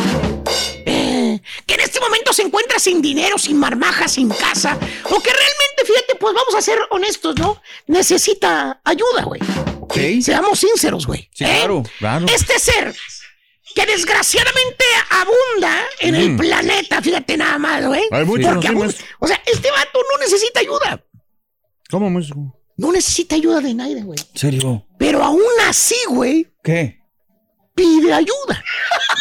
eh, 0.85 1.41
que 1.65 1.73
en 1.73 1.79
este 1.81 1.99
momento 1.99 2.31
se 2.31 2.43
encuentra 2.43 2.79
sin 2.79 3.01
dinero, 3.01 3.37
sin 3.37 3.57
marmaja, 3.57 4.07
sin 4.07 4.29
casa, 4.29 4.77
o 5.03 5.21
que 5.21 5.29
realmente, 5.29 5.85
fíjate, 5.85 6.15
pues 6.15 6.33
vamos 6.33 6.55
a 6.55 6.61
ser 6.61 6.79
honestos, 6.91 7.35
¿no? 7.37 7.61
Necesita 7.87 8.79
ayuda, 8.85 9.23
güey. 9.23 9.41
Sí. 9.93 10.21
Seamos 10.21 10.59
sinceros, 10.59 11.05
güey. 11.05 11.29
Sí, 11.33 11.43
¿eh? 11.43 11.57
claro, 11.59 11.83
claro. 11.99 12.25
Este 12.33 12.57
ser 12.57 12.95
que 13.73 13.85
desgraciadamente 13.85 14.85
abunda 15.09 15.81
en 15.99 16.15
el 16.15 16.29
mm. 16.31 16.37
planeta, 16.37 17.01
fíjate 17.01 17.37
nada 17.37 17.57
más, 17.57 17.85
güey. 17.85 18.03
Hay 18.11 18.25
mucho, 18.25 18.59
O 19.19 19.27
sea, 19.27 19.41
este 19.45 19.71
vato 19.71 19.99
no 20.11 20.19
necesita 20.19 20.59
ayuda. 20.59 21.03
¿Cómo, 21.89 22.09
maestro? 22.09 22.53
No 22.77 22.91
necesita 22.91 23.35
ayuda 23.35 23.61
de 23.61 23.73
nadie, 23.73 24.01
güey. 24.01 24.19
¿Serio? 24.33 24.85
Pero 24.97 25.23
aún 25.23 25.41
así, 25.67 25.95
güey. 26.09 26.51
¿Qué? 26.63 26.99
Pide 27.75 28.13
ayuda. 28.13 28.63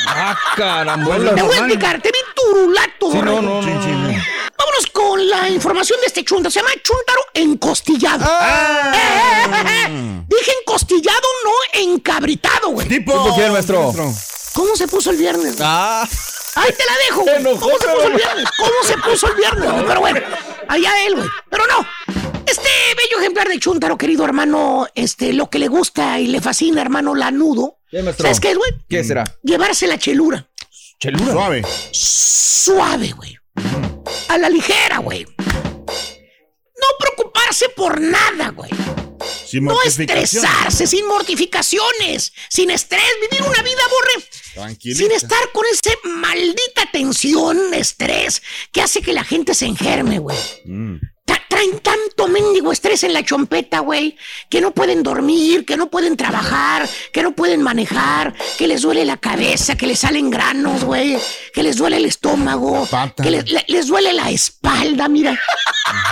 Ah, 0.09 0.37
caramba. 0.57 1.17
Te 1.35 1.43
voy 1.43 1.55
a 1.55 1.59
explicar, 1.59 2.03
te 2.03 2.11
vi 2.11 2.19
turulato. 2.35 3.13
Sí, 3.13 3.19
no, 3.19 3.43
no, 3.43 3.63
no, 3.63 3.63
Vámonos 3.63 4.87
con 4.93 5.29
la 5.29 5.49
información 5.49 6.01
de 6.01 6.07
este 6.07 6.25
chunta. 6.25 6.51
Se 6.51 6.61
llama 6.61 6.73
Chuntaro 6.83 7.21
encostillado. 7.35 8.25
Ah. 8.27 8.93
Eh, 8.95 9.87
eh, 9.87 10.25
Dije 10.29 10.53
encostillado, 10.61 11.29
no 11.45 11.81
encabritado, 11.81 12.71
güey. 12.71 12.89
¿Tipo? 12.89 13.13
¿Tipo 13.13 13.35
quién, 13.35 13.53
maestro? 13.53 13.93
¿Cómo 14.55 14.77
se 14.77 14.87
puso 14.89 15.11
el 15.11 15.17
viernes? 15.17 15.57
Ah. 15.61 16.07
Ahí 16.55 16.71
te 16.73 16.85
la 16.85 16.97
dejo. 17.07 17.59
¿Cómo 17.59 17.79
se 17.79 17.89
puso 17.89 18.07
el 18.07 18.15
viernes? 18.15 18.45
¿Cómo 18.59 18.73
se 18.85 18.99
puso 18.99 19.27
el 19.29 19.35
viernes? 19.37 19.71
Pero 19.87 20.01
bueno, 20.01 20.21
allá 20.69 21.07
él, 21.07 21.15
güey. 21.17 21.29
Pero 21.51 21.65
no. 21.67 21.87
Este 22.47 22.69
bello 22.97 23.21
ejemplar 23.21 23.49
de 23.49 23.59
Chuntaro, 23.59 23.97
querido 23.97 24.25
hermano, 24.25 24.87
este, 24.95 25.33
lo 25.33 25.49
que 25.49 25.59
le 25.59 25.69
gusta 25.69 26.19
y 26.21 26.27
le 26.27 26.41
fascina, 26.41 26.83
hermano, 26.83 27.15
lanudo. 27.15 27.79
¿Sabes 28.19 28.41
qué 28.41 28.51
es, 28.51 28.59
güey? 28.59 28.73
¿Qué 28.89 29.03
será? 29.05 29.25
Llevarse 29.43 29.87
la 29.87 29.99
chelura. 29.99 30.47
¿Chelura? 30.99 31.33
Suave. 31.33 31.63
Suave, 31.93 33.13
güey. 33.13 33.39
A 34.29 34.39
la 34.39 34.49
ligera, 34.51 34.99
güey. 34.99 35.25
No 35.25 36.87
preocuparse 36.99 37.69
por 37.71 38.01
nada, 38.01 38.51
güey. 38.51 38.71
No 39.61 39.83
estresarse, 39.83 40.87
sin 40.87 41.07
mortificaciones, 41.07 42.33
sin 42.49 42.71
estrés, 42.71 43.03
vivir 43.31 43.47
una 43.47 43.63
vida, 43.63 43.83
borre. 43.91 44.79
Sin 44.81 45.11
estar 45.13 45.53
con 45.53 45.65
esa 45.67 45.97
maldita 46.05 46.91
tensión, 46.93 47.75
estrés, 47.75 48.43
que 48.71 48.83
hace 48.83 49.03
que 49.03 49.13
la 49.13 49.25
gente 49.25 49.55
se 49.55 49.67
engerme, 49.67 50.19
güey. 50.19 50.39
Mm 50.65 51.12
traen 51.63 51.81
tanto 51.81 52.29
mendigo 52.29 52.73
estrés 52.73 53.05
en 53.05 53.13
la 53.13 53.25
chompeta, 53.25 53.81
güey, 53.81 54.17
que 54.49 54.61
no 54.61 54.73
pueden 54.73 55.03
dormir, 55.03 55.65
que 55.65 55.77
no 55.77 55.91
pueden 55.91 56.17
trabajar, 56.17 56.89
que 57.13 57.23
no 57.23 57.33
pueden 57.33 57.63
manejar, 57.63 58.35
que 58.59 58.67
les 58.67 58.83
duele 58.83 59.05
la 59.05 59.17
cabeza, 59.17 59.77
que 59.77 59.87
les 59.87 60.01
salen 60.01 60.31
granos, 60.31 60.85
güey, 60.85 61.19
que 61.53 61.63
les 61.63 61.77
duele 61.77 61.99
el 61.99 62.07
estómago, 62.07 62.89
que 63.23 63.31
les, 63.69 63.87
duele 63.87 64.13
la 64.13 64.31
espalda, 64.31 65.09
mira. 65.09 65.39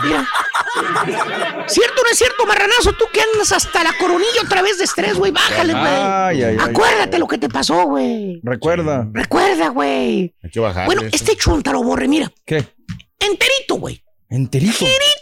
Mira. 0.05 0.29
¿Cierto 1.67 2.01
o 2.01 2.05
no 2.05 2.11
es 2.11 2.19
cierto, 2.19 2.47
marranazo? 2.47 2.93
Tú 2.93 3.07
que 3.13 3.21
andas 3.21 3.53
hasta 3.53 3.83
la 3.83 3.93
coronilla 3.99 4.43
otra 4.45 4.63
vez 4.63 4.79
de 4.79 4.85
estrés, 4.85 5.15
güey, 5.15 5.33
bájale, 5.33 5.73
güey. 5.73 6.59
Acuérdate 6.59 7.19
lo 7.19 7.27
que 7.27 7.39
te 7.39 7.49
pasó, 7.49 7.85
güey. 7.85 8.41
Recuerda. 8.43 9.09
Recuerda, 9.13 9.69
güey. 9.69 10.35
Hay 10.43 10.51
que 10.51 10.61
bajar. 10.61 10.87
Bueno, 10.87 11.03
este 11.13 11.37
chuntaro 11.37 11.83
borre, 11.83 12.09
mira. 12.09 12.31
¿Qué? 12.45 12.65
Enterito, 13.19 13.77
güey. 13.77 14.03
Enterito. 14.31 14.85
Enterito, 14.85 15.20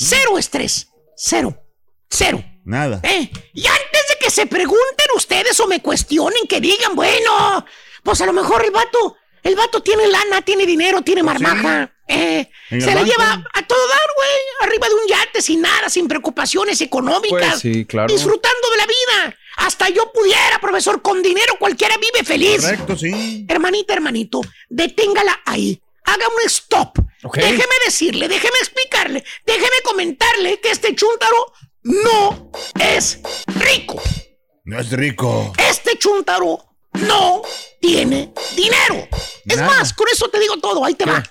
cero 0.00 0.38
estrés. 0.38 0.88
Cero. 1.16 1.62
Cero. 2.08 2.42
Nada. 2.64 3.00
¿Eh? 3.02 3.30
Y 3.54 3.66
antes 3.66 4.08
de 4.08 4.16
que 4.18 4.30
se 4.30 4.46
pregunten 4.46 5.06
ustedes 5.14 5.58
o 5.60 5.66
me 5.66 5.80
cuestionen, 5.80 6.46
que 6.48 6.60
digan, 6.60 6.94
bueno, 6.94 7.64
pues 8.02 8.20
a 8.20 8.26
lo 8.26 8.32
mejor 8.32 8.64
el 8.64 8.70
vato, 8.70 9.16
el 9.42 9.54
vato 9.56 9.82
tiene 9.82 10.06
lana, 10.06 10.42
tiene 10.42 10.66
dinero, 10.66 11.02
tiene 11.02 11.22
pues 11.22 11.40
marmaja. 11.40 11.92
Eh, 12.08 12.50
se 12.68 12.94
la 12.94 13.02
lleva 13.02 13.44
a 13.54 13.66
todo 13.66 13.88
dar, 13.88 13.98
güey. 14.16 14.68
Arriba 14.68 14.88
de 14.88 14.94
un 14.94 15.06
yate, 15.08 15.42
sin 15.42 15.60
nada, 15.60 15.88
sin 15.88 16.08
preocupaciones 16.08 16.80
económicas. 16.80 17.60
Pues 17.60 17.60
sí, 17.60 17.84
claro. 17.84 18.12
Disfrutando 18.12 18.70
de 18.70 18.76
la 18.76 18.86
vida. 18.86 19.36
Hasta 19.56 19.88
yo 19.90 20.10
pudiera, 20.12 20.58
profesor, 20.60 21.02
con 21.02 21.22
dinero 21.22 21.54
cualquiera 21.58 21.96
vive 21.96 22.24
feliz. 22.24 22.62
Correcto, 22.62 22.96
sí. 22.96 23.44
Hermanita, 23.48 23.94
hermanito, 23.94 24.40
deténgala 24.68 25.40
ahí 25.44 25.80
haga 26.04 26.26
un 26.28 26.46
stop. 26.46 26.98
Déjeme 27.34 27.74
decirle, 27.84 28.28
déjeme 28.28 28.58
explicarle, 28.60 29.24
déjeme 29.44 29.76
comentarle 29.84 30.60
que 30.60 30.70
este 30.70 30.94
chúntaro 30.94 31.52
no 31.82 32.50
es 32.80 33.20
rico. 33.46 34.00
No 34.64 34.80
es 34.80 34.90
rico. 34.92 35.52
Este 35.58 35.98
chúntaro 35.98 36.58
no 36.92 37.42
tiene 37.80 38.32
dinero. 38.56 39.08
Es 39.44 39.58
más, 39.58 39.92
con 39.92 40.06
eso 40.12 40.28
te 40.28 40.38
digo 40.38 40.58
todo, 40.58 40.84
ahí 40.84 40.94
te 40.94 41.04
va. 41.04 41.22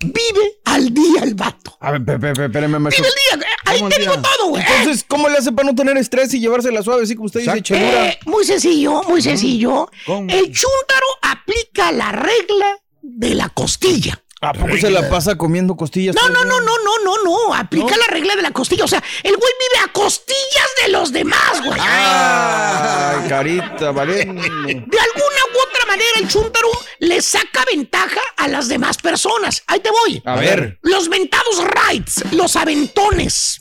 Vive 0.00 0.60
al 0.64 0.92
día 0.92 1.22
el 1.22 1.34
vato. 1.34 1.76
A 1.80 1.92
ver, 1.92 2.02
espérame, 2.02 2.90
Vive 2.90 3.08
al 3.32 3.40
día, 3.40 3.48
ahí 3.64 3.82
te 3.88 4.00
digo 4.00 4.14
todo, 4.14 4.48
güey. 4.50 4.62
Entonces, 4.62 5.04
¿cómo 5.08 5.28
le 5.28 5.38
hace 5.38 5.52
para 5.52 5.68
no 5.68 5.74
tener 5.74 5.96
estrés 5.96 6.34
y 6.34 6.40
llevársela 6.40 6.82
suave, 6.82 7.04
así 7.04 7.14
como 7.14 7.26
usted 7.26 7.40
dice? 7.40 7.74
Eh, 7.74 8.18
muy 8.26 8.44
sencillo, 8.44 9.02
muy 9.04 9.22
sencillo. 9.22 9.88
El 10.06 10.52
chúntaro 10.52 11.06
aplica 11.22 11.90
la 11.92 12.12
regla 12.12 12.78
de 13.04 13.34
la 13.34 13.48
costilla. 13.50 14.20
¿A 14.40 14.52
poco 14.52 14.76
se 14.76 14.90
la 14.90 15.08
pasa 15.08 15.38
comiendo 15.38 15.74
costillas? 15.74 16.14
No, 16.14 16.28
no, 16.28 16.44
no, 16.44 16.60
no, 16.60 16.72
no, 16.84 16.98
no, 17.02 17.24
no. 17.24 17.54
Aplica 17.54 17.96
la 17.96 18.06
regla 18.08 18.36
de 18.36 18.42
la 18.42 18.50
costilla. 18.50 18.84
O 18.84 18.88
sea, 18.88 19.02
el 19.22 19.34
güey 19.36 19.52
vive 19.58 19.84
a 19.84 19.92
costillas 19.92 20.68
de 20.82 20.92
los 20.92 21.12
demás, 21.12 21.62
güey. 21.64 21.80
Ay, 21.80 23.28
carita, 23.28 23.90
vale. 23.90 24.16
De 24.16 24.24
alguna 24.24 25.40
u 25.54 25.68
otra 25.68 25.86
manera, 25.86 26.10
el 26.20 26.28
chúntaro 26.28 26.68
le 26.98 27.22
saca 27.22 27.64
ventaja 27.70 28.20
a 28.36 28.48
las 28.48 28.68
demás 28.68 28.98
personas. 28.98 29.62
Ahí 29.66 29.80
te 29.80 29.90
voy. 29.90 30.22
A 30.26 30.36
ver. 30.36 30.78
Los 30.82 31.08
mentados 31.08 31.64
rights, 31.64 32.24
los 32.32 32.56
aventones. 32.56 33.60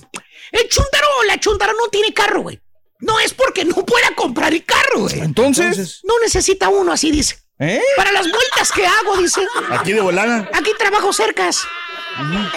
El 0.51 0.67
chúntaro 0.67 1.07
o 1.19 1.23
la 1.23 1.39
chúntara 1.39 1.71
no 1.71 1.87
tiene 1.89 2.13
carro, 2.13 2.41
güey. 2.41 2.59
No 2.99 3.19
es 3.19 3.33
porque 3.33 3.63
no 3.63 3.85
pueda 3.85 4.13
comprar 4.15 4.53
el 4.53 4.65
carro, 4.65 5.01
güey. 5.01 5.19
Entonces. 5.19 6.01
No 6.03 6.19
necesita 6.21 6.67
uno, 6.67 6.91
así 6.91 7.09
dice. 7.09 7.42
¿Eh? 7.63 7.81
Para 7.97 8.11
las 8.11 8.29
vueltas 8.29 8.71
que 8.71 8.85
hago, 8.85 9.17
dice. 9.17 9.41
¿Aquí 9.71 9.93
de 9.93 10.01
volada? 10.01 10.49
Aquí 10.53 10.71
trabajo 10.77 11.13
cercas. 11.13 11.61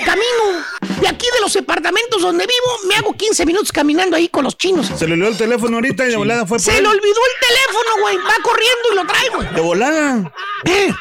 Camino 0.04 0.64
de 1.00 1.08
aquí 1.08 1.26
de 1.34 1.40
los 1.40 1.52
departamentos 1.52 2.20
donde 2.20 2.44
vivo, 2.46 2.88
me 2.88 2.96
hago 2.96 3.14
15 3.14 3.46
minutos 3.46 3.72
caminando 3.72 4.16
ahí 4.16 4.28
con 4.28 4.44
los 4.44 4.56
chinos. 4.56 4.90
Se 4.96 5.06
le 5.06 5.14
olvidó 5.14 5.28
el 5.28 5.36
teléfono 5.36 5.76
ahorita 5.76 6.06
y 6.06 6.10
de 6.10 6.16
volada 6.16 6.46
fue 6.46 6.58
por 6.58 6.60
Se 6.60 6.80
le 6.80 6.88
olvidó 6.88 7.00
el 7.00 7.48
teléfono, 7.48 8.02
güey. 8.02 8.16
Va 8.18 8.34
corriendo 8.42 8.92
y 8.92 8.94
lo 8.94 9.06
trae, 9.06 9.28
güey. 9.30 9.54
De 9.54 9.60
volada. 9.60 10.32
¿Eh? 10.64 10.92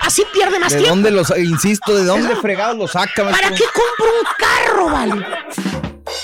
Así 0.00 0.24
pierde 0.32 0.58
más 0.58 0.72
¿De 0.72 0.78
tiempo. 0.78 0.94
dónde 0.94 1.10
los, 1.10 1.36
insisto, 1.36 1.94
de 1.94 2.04
dónde 2.04 2.36
fregados 2.36 2.76
lo 2.76 2.88
saca? 2.88 3.30
¿Para 3.30 3.50
qué 3.50 3.64
compro 3.64 4.14
un 4.20 4.26
carro, 4.38 4.86
vale? 4.86 5.26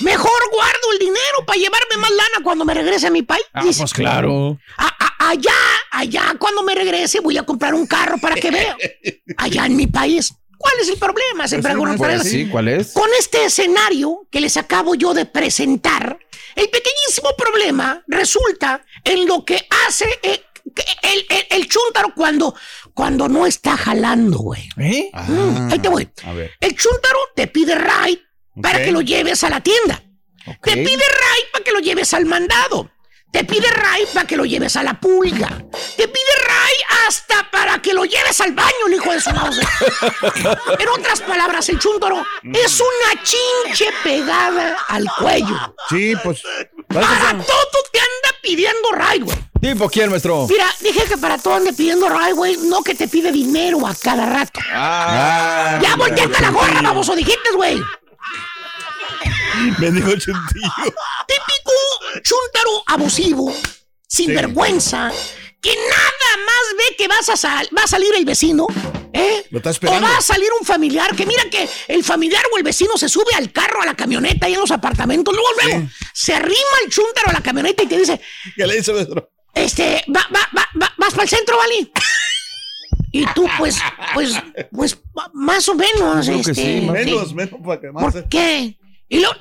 Mejor 0.05 0.40
guardo 0.53 0.93
el 0.93 0.99
dinero 0.99 1.47
para 1.47 1.59
llevarme 1.59 1.97
más 1.97 2.11
lana 2.11 2.45
cuando 2.45 2.64
me 2.64 2.75
regrese 2.75 3.07
a 3.07 3.11
mi 3.11 3.23
país. 3.23 3.45
Ah, 3.55 3.62
pues 3.77 3.93
claro. 3.93 4.59
allá, 5.19 5.53
allá, 5.90 6.35
cuando 6.38 6.62
me 6.62 6.75
regrese, 6.75 7.21
voy 7.21 7.38
a 7.38 7.45
comprar 7.45 7.75
un 7.75 7.87
carro 7.87 8.19
para 8.19 8.35
que 8.35 8.51
vea. 8.51 8.77
Allá 9.38 9.64
en 9.67 9.77
mi 9.77 9.87
país. 9.87 10.35
¿Cuál 10.59 10.75
es 10.81 10.88
el 10.88 10.99
problema? 10.99 11.49
Se 11.49 11.59
pues 11.59 12.23
sí, 12.23 12.49
¿cuál 12.49 12.69
es? 12.69 12.93
Con 12.93 13.09
este 13.19 13.47
escenario 13.47 14.27
que 14.31 14.40
les 14.40 14.57
acabo 14.57 14.95
yo 14.95 15.12
de 15.14 15.27
presentar, 15.27 16.19
el 16.55 16.69
pequeñísimo 16.69 17.31
problema 17.37 18.03
resulta 18.07 18.85
en 19.05 19.27
lo 19.27 19.45
que 19.45 19.67
hace 19.87 20.07
eh, 20.23 20.43
el, 21.03 21.27
el, 21.29 21.47
el, 21.51 21.69
chúntaro 21.69 22.14
cuando, 22.14 22.55
cuando 22.95 23.29
no 23.29 23.47
está 23.47 23.77
jalando, 23.77 24.38
güey. 24.38 24.69
¿Eh? 24.79 25.11
Mm, 25.12 25.73
ahí 25.73 25.79
te 25.79 25.88
voy. 25.88 26.09
El 26.61 26.77
chúntaro 26.77 27.19
te 27.35 27.47
pide 27.47 27.75
ride 27.75 28.23
para 28.61 28.85
que 28.85 28.93
lo 28.93 29.01
lleves 29.01 29.45
a 29.45 29.51
la 29.51 29.61
tienda. 29.61 30.03
Te 30.62 30.73
pide 30.73 30.87
ride 30.87 31.49
para 31.53 31.64
que 31.64 31.73
lo 31.73 31.79
lleves 31.81 32.12
al 32.14 32.27
mandado. 32.27 32.90
Te 33.35 33.43
pide 33.43 33.69
Ray 33.69 34.07
para 34.14 34.29
que 34.29 34.37
lo 34.37 34.45
lleves 34.45 34.77
a 34.77 34.85
la 34.85 34.95
pulga. 34.95 35.49
Te 35.97 36.07
pide 36.07 36.35
Ray 36.47 37.05
hasta 37.09 37.51
para 37.51 37.83
que 37.83 37.93
lo 37.93 38.05
lleves 38.05 38.40
al 38.40 38.53
baño, 38.53 38.87
el 38.87 38.95
hijo 38.95 39.11
de 39.11 39.21
su 39.21 39.31
mouse. 39.31 39.59
en 40.79 40.88
otras 40.88 41.21
palabras, 41.21 41.69
el 41.69 41.81
chúntaro 41.81 42.25
es 42.45 42.81
una 42.81 43.23
chinche 43.25 43.87
pegada 44.05 44.77
al 44.87 45.05
cuello. 45.19 45.75
Sí, 45.88 46.14
pues. 46.23 46.43
Para 46.87 47.33
todo 47.33 47.83
te 47.90 47.99
anda 47.99 48.38
pidiendo 48.40 48.93
Ray, 48.93 49.19
güey. 49.23 49.37
¿Tipo 49.61 49.90
quién, 49.90 50.11
maestro? 50.11 50.47
Mira, 50.49 50.67
dije 50.79 51.03
que 51.03 51.19
para 51.19 51.37
todo 51.37 51.55
ande 51.55 51.73
pidiendo 51.73 52.09
Ray, 52.09 52.35
güey, 52.35 52.57
no 52.59 52.85
que 52.85 52.95
te 52.95 53.09
pide 53.09 53.33
dinero 53.33 53.85
a 53.85 53.97
cada 53.97 54.27
rato. 54.27 54.61
Ah, 54.73 55.81
ya 55.83 55.97
volteaste 55.97 56.40
la 56.40 56.51
gorra, 56.51 56.83
baboso, 56.83 57.17
dijiste, 57.17 57.51
güey. 57.57 57.83
Me 59.79 59.90
dijo 59.90 60.11
chuntillo. 60.17 60.95
Típico 61.27 61.73
chuntaro 62.23 62.85
abusivo, 62.87 63.55
sin 64.07 64.35
vergüenza, 64.35 65.12
que 65.61 65.75
nada 65.75 66.45
más 66.47 66.77
ve 66.79 66.97
que 66.97 67.09
vas 67.09 67.45
a 67.45 67.62
va 67.77 67.83
a 67.85 67.87
salir 67.87 68.14
el 68.17 68.25
vecino, 68.25 68.67
¿eh? 69.12 69.45
Lo 69.51 69.59
está 69.59 69.71
esperando. 69.71 70.07
O 70.07 70.11
va 70.11 70.19
a 70.19 70.21
salir 70.21 70.49
un 70.61 70.67
familiar, 70.67 71.14
que 71.17 71.27
mira 71.27 71.45
que 71.51 71.69
el 71.88 72.05
familiar 72.05 72.43
o 72.53 72.59
el 72.59 72.62
vecino 72.62 72.97
se 72.97 73.09
sube 73.09 73.35
al 73.37 73.53
carro, 73.53 73.83
a 73.83 73.87
la 73.87 73.95
camioneta 73.95 74.49
y 74.49 74.55
en 74.55 74.61
los 74.61 74.71
apartamentos, 74.71 75.35
luego, 75.35 75.49
luego, 75.62 75.88
se 76.12 76.35
arrima 76.35 76.77
el 76.85 76.90
chuntaro 76.90 77.31
a 77.31 77.33
la 77.35 77.40
camioneta 77.40 77.83
y 77.83 77.87
te 77.87 77.99
dice... 77.99 78.21
¿Qué 78.57 78.67
le 78.67 78.77
dice, 78.77 78.93
maestro? 78.93 79.31
Este, 79.55 80.05
va, 80.14 80.27
va, 80.35 80.51
va, 80.57 80.93
vas 80.99 81.11
para 81.12 81.23
el 81.23 81.29
centro, 81.29 81.57
¿vale? 81.57 81.90
Y 83.12 83.25
tú, 83.27 83.47
pues, 83.59 83.79
pues, 84.12 84.35
pues, 84.73 84.99
más 85.33 85.69
o 85.69 85.75
menos, 85.77 86.27
este, 86.27 86.55
sí, 86.55 86.88
menos, 86.90 87.33
menos 87.33 87.61
para 87.64 87.81
que 87.81 87.93
más. 87.93 88.12
¿Por 88.12 88.29
qué? 88.29 88.77
Y 89.09 89.21
luego, 89.21 89.35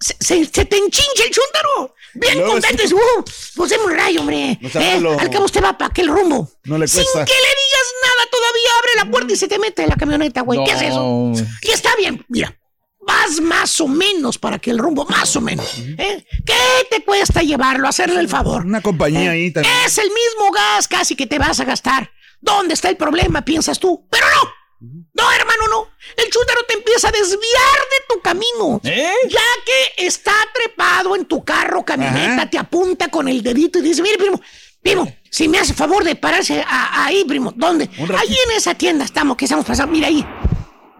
se, 0.00 0.14
se, 0.20 0.46
te 0.46 0.76
enchincha 0.76 1.24
el 1.24 1.30
chúntaro. 1.30 1.94
Bien 2.14 2.42
contento. 2.42 2.86
Sí. 2.86 2.94
Uh, 2.94 3.24
pues 3.56 3.72
un 3.84 3.92
rayo, 3.92 4.20
hombre. 4.20 4.58
eh, 4.60 5.02
al 5.18 5.30
cabo 5.30 5.44
usted 5.44 5.62
va 5.62 5.76
para 5.76 5.90
aquel 5.90 6.08
rumbo. 6.08 6.50
No 6.64 6.78
le 6.78 6.86
cuesta. 6.86 7.02
Sin 7.02 7.24
que 7.24 7.32
le 7.32 7.48
digas 7.48 7.86
nada, 8.02 8.30
todavía 8.30 8.70
abre 8.78 8.90
la 8.96 9.10
puerta 9.10 9.32
y 9.32 9.36
se 9.36 9.48
te 9.48 9.58
mete 9.58 9.82
en 9.82 9.90
la 9.90 9.96
camioneta, 9.96 10.40
güey. 10.40 10.58
¿Qué 10.64 10.72
es 10.72 10.82
eso? 10.82 11.32
Y 11.62 11.70
está 11.70 11.94
bien, 11.96 12.24
mira. 12.28 12.56
Vas 13.02 13.40
más 13.40 13.80
o 13.80 13.88
menos 13.88 14.38
para 14.38 14.56
aquel 14.56 14.78
rumbo, 14.78 15.04
más 15.06 15.34
o 15.34 15.40
menos. 15.40 15.66
¿eh? 15.98 16.24
¿Qué 16.44 16.54
te 16.90 17.02
cuesta 17.02 17.42
llevarlo, 17.42 17.88
hacerle 17.88 18.20
el 18.20 18.28
favor? 18.28 18.64
Una 18.64 18.82
compañía 18.82 19.30
ahí 19.30 19.50
también. 19.50 19.74
Es 19.86 19.96
el 19.98 20.08
mismo 20.08 20.52
gas 20.52 20.86
casi 20.86 21.16
que 21.16 21.26
te 21.26 21.38
vas 21.38 21.58
a 21.60 21.64
gastar. 21.64 22.10
¿Dónde 22.40 22.74
está 22.74 22.88
el 22.90 22.96
problema, 22.96 23.42
piensas 23.42 23.78
tú? 23.80 24.06
Pero 24.10 24.26
no. 24.26 24.59
No, 24.80 25.32
hermano, 25.32 25.68
no. 25.68 25.88
El 26.16 26.30
chúntaro 26.30 26.62
te 26.66 26.74
empieza 26.74 27.08
a 27.08 27.12
desviar 27.12 27.38
de 27.38 28.14
tu 28.14 28.20
camino. 28.22 28.80
¿Eh? 28.82 29.12
Ya 29.28 29.40
que 29.64 30.06
está 30.06 30.32
trepado 30.54 31.14
en 31.14 31.26
tu 31.26 31.44
carro, 31.44 31.84
camioneta, 31.84 32.48
te 32.48 32.58
apunta 32.58 33.08
con 33.08 33.28
el 33.28 33.42
dedito 33.42 33.78
y 33.78 33.82
dice, 33.82 34.02
mire, 34.02 34.16
primo, 34.16 34.40
primo, 34.82 35.12
si 35.30 35.48
me 35.48 35.58
hace 35.58 35.74
favor 35.74 36.02
de 36.02 36.16
pararse 36.16 36.64
ahí, 36.66 37.24
primo. 37.24 37.52
¿Dónde? 37.54 37.90
Ahí 38.18 38.36
en 38.46 38.56
esa 38.56 38.74
tienda 38.74 39.04
estamos, 39.04 39.36
que 39.36 39.44
estamos 39.44 39.66
pasando. 39.66 39.92
Mira 39.92 40.08
ahí. 40.08 40.26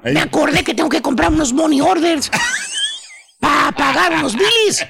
Me 0.05 0.21
acordé 0.21 0.63
que 0.63 0.75
tengo 0.75 0.89
que 0.89 1.03
comprar 1.03 1.31
unos 1.31 1.53
money 1.53 1.81
orders 1.81 2.31
para 3.41 3.73
pagar 3.73 4.13
unos 4.13 4.35
bills. 4.35 4.85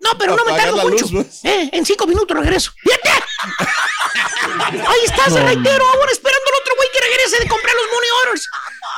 No, 0.00 0.16
pero 0.18 0.34
no 0.36 0.44
me 0.44 0.52
tardo 0.56 0.88
mucho. 0.88 1.06
Pues. 1.10 1.44
Eh, 1.44 1.70
en 1.72 1.84
cinco 1.84 2.06
minutos 2.06 2.36
regreso. 2.36 2.72
¡Fíjate! 2.82 3.10
Ahí 4.86 5.04
estás, 5.04 5.32
no. 5.32 5.44
reitero, 5.44 5.84
ahora 5.86 6.12
esperando 6.12 6.44
al 6.46 6.60
otro 6.62 6.74
güey 6.76 6.88
que 6.92 7.00
regrese 7.00 7.38
de 7.42 7.48
comprar 7.48 7.74
los 7.74 7.84
money 7.92 8.10
orders. 8.24 8.46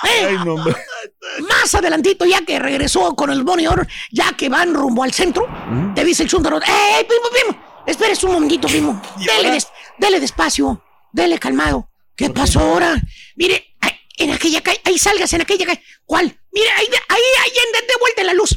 Eh, 0.04 0.26
Ay, 0.28 0.38
no, 0.44 1.48
más 1.48 1.74
adelantito, 1.74 2.24
ya 2.24 2.44
que 2.44 2.58
regresó 2.58 3.14
con 3.14 3.30
el 3.30 3.44
money 3.44 3.66
order, 3.66 3.86
ya 4.10 4.32
que 4.32 4.48
van 4.48 4.74
rumbo 4.74 5.02
al 5.02 5.12
centro, 5.12 5.46
¿Mm? 5.48 5.94
te 5.94 6.04
dice 6.04 6.24
el 6.24 6.28
chúntaro, 6.28 6.60
¡Ey, 6.60 7.04
primo, 7.04 7.28
primo! 7.30 7.82
Espérese 7.86 8.26
un 8.26 8.32
momentito, 8.32 8.68
primo. 8.68 9.00
Dele, 9.16 9.50
des, 9.50 9.68
dele 9.98 10.20
despacio, 10.20 10.84
dele 11.12 11.38
calmado. 11.38 11.88
¿Qué 12.16 12.30
pasó 12.30 12.60
ahora? 12.60 13.00
Mire, 13.36 13.74
en 14.18 14.30
aquella 14.30 14.60
calle, 14.60 14.80
ahí 14.84 14.98
salgas, 14.98 15.32
en 15.32 15.40
aquella 15.40 15.66
calle. 15.66 15.82
¿Cuál? 16.04 16.38
Mire, 16.52 16.70
ahí, 16.70 16.86
ahí, 17.08 17.20
ahí, 17.42 17.50
de 17.72 17.94
vuelta 17.98 18.22
la 18.24 18.34
luz. 18.34 18.54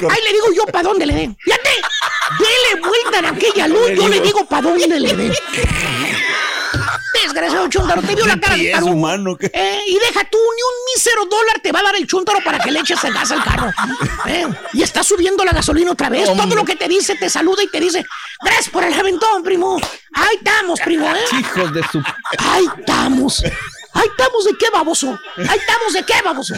Ahí 0.00 0.22
le 0.24 0.32
digo 0.32 0.52
yo 0.54 0.64
para 0.66 0.88
dónde 0.88 1.06
le 1.06 1.14
den. 1.14 1.36
Fíjate, 1.40 1.70
dele 2.38 2.80
vuelta 2.80 3.18
en 3.18 3.26
aquella 3.26 3.68
luz, 3.68 3.90
yo 3.96 4.08
le 4.08 4.20
digo 4.20 4.46
para 4.46 4.62
dónde 4.62 4.86
le 5.00 5.14
den. 5.14 5.32
Desgraciado 7.22 7.68
chuntaro, 7.68 8.02
te 8.02 8.14
vio 8.14 8.26
la 8.26 8.38
cara 8.38 8.56
de 8.56 8.82
humano, 8.82 9.36
eh, 9.40 9.80
y 9.86 9.98
deja 9.98 10.24
tú, 10.30 10.38
ni 10.38 10.62
un 10.62 10.94
mísero 10.94 11.24
dólar 11.26 11.60
te 11.60 11.72
va 11.72 11.80
a 11.80 11.82
dar 11.82 11.96
el 11.96 12.06
chuntaro 12.06 12.38
para 12.44 12.58
que 12.58 12.70
le 12.70 12.80
eches 12.80 13.02
el 13.04 13.12
gas 13.12 13.30
al 13.32 13.42
carro. 13.42 13.72
Eh, 14.26 14.46
y 14.72 14.82
está 14.82 15.02
subiendo 15.02 15.44
la 15.44 15.52
gasolina 15.52 15.92
otra 15.92 16.08
vez. 16.08 16.26
Todo 16.26 16.54
lo 16.54 16.64
que 16.64 16.76
te 16.76 16.86
dice, 16.86 17.16
te 17.16 17.28
saluda 17.28 17.62
y 17.62 17.68
te 17.68 17.80
dice, 17.80 18.04
gracias 18.42 18.68
por 18.68 18.84
el 18.84 18.92
aventón, 18.94 19.42
primo. 19.42 19.80
Ahí 20.12 20.36
estamos, 20.36 20.80
primo, 20.80 21.08
¿eh? 21.10 21.24
Hijos 21.40 21.72
de 21.72 21.82
su... 21.90 22.02
Ahí 22.38 22.66
estamos. 22.78 23.42
Ahí 23.94 24.06
estamos 24.06 24.44
de 24.44 24.56
qué, 24.56 24.70
baboso. 24.70 25.18
Ahí 25.36 25.58
estamos 25.58 25.92
de 25.92 26.04
qué, 26.04 26.22
baboso. 26.22 26.54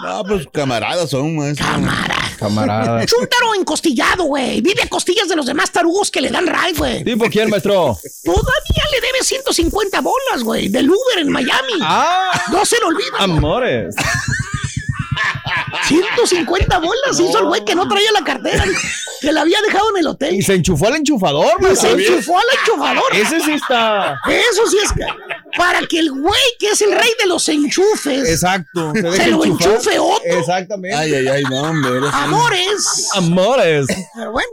No, 0.00 0.24
pues 0.24 0.46
camaradas 0.52 1.10
son, 1.10 1.36
maestro. 1.36 1.66
Camaradas. 1.66 2.36
Camaradas. 2.38 3.06
Chúntaro 3.06 3.54
encostillado, 3.54 4.24
güey. 4.24 4.60
Vive 4.60 4.82
a 4.82 4.88
costillas 4.88 5.28
de 5.28 5.36
los 5.36 5.46
demás 5.46 5.70
tarugos 5.70 6.10
que 6.10 6.20
le 6.20 6.30
dan 6.30 6.46
ray, 6.46 6.72
güey. 6.74 7.04
¿Tipo 7.04 7.26
quién, 7.30 7.48
maestro? 7.50 7.96
Todavía 8.24 8.84
le 8.90 9.00
debe 9.00 9.22
150 9.22 10.00
bolas, 10.00 10.42
güey. 10.42 10.68
Del 10.68 10.90
Uber 10.90 11.18
en 11.18 11.30
Miami. 11.30 11.74
Ah. 11.82 12.30
No 12.50 12.64
se 12.64 12.80
lo 12.80 12.88
olvida. 12.88 13.18
Amores. 13.20 13.94
150 15.86 16.78
bolas 16.78 17.20
hizo 17.20 17.38
el 17.38 17.46
güey 17.46 17.64
que 17.64 17.74
no 17.74 17.88
traía 17.88 18.12
la 18.12 18.24
cartera, 18.24 18.64
que 19.20 19.32
la 19.32 19.42
había 19.42 19.58
dejado 19.62 19.90
en 19.90 19.96
el 19.98 20.06
hotel. 20.06 20.34
Y 20.34 20.42
se 20.42 20.54
enchufó 20.54 20.88
al 20.88 20.96
enchufador, 20.96 21.52
y 21.60 21.76
Se 21.76 21.90
enchufó 21.90 22.38
al 22.38 22.44
enchufador. 22.58 23.04
Ese 23.14 23.40
sí 23.40 23.52
está. 23.52 24.20
Eso 24.28 24.66
sí 24.68 24.78
es 24.84 24.92
que, 24.92 25.06
para 25.56 25.80
que 25.86 25.98
el 25.98 26.10
güey 26.10 26.40
que 26.58 26.68
es 26.70 26.82
el 26.82 26.92
rey 26.92 27.10
de 27.20 27.26
los 27.26 27.48
enchufes. 27.48 28.28
Exacto. 28.28 28.92
Se, 28.94 29.26
lo 29.28 29.44
enchufe 29.44 29.98
otro. 29.98 30.22
Exactamente. 30.24 30.96
Ay, 30.96 31.14
ay, 31.14 31.28
ay, 31.28 31.42
no, 31.44 31.62
hombre. 31.62 32.00
Amores. 32.12 33.10
Amores. 33.14 33.86
Pero 34.14 34.32
bueno. 34.32 34.48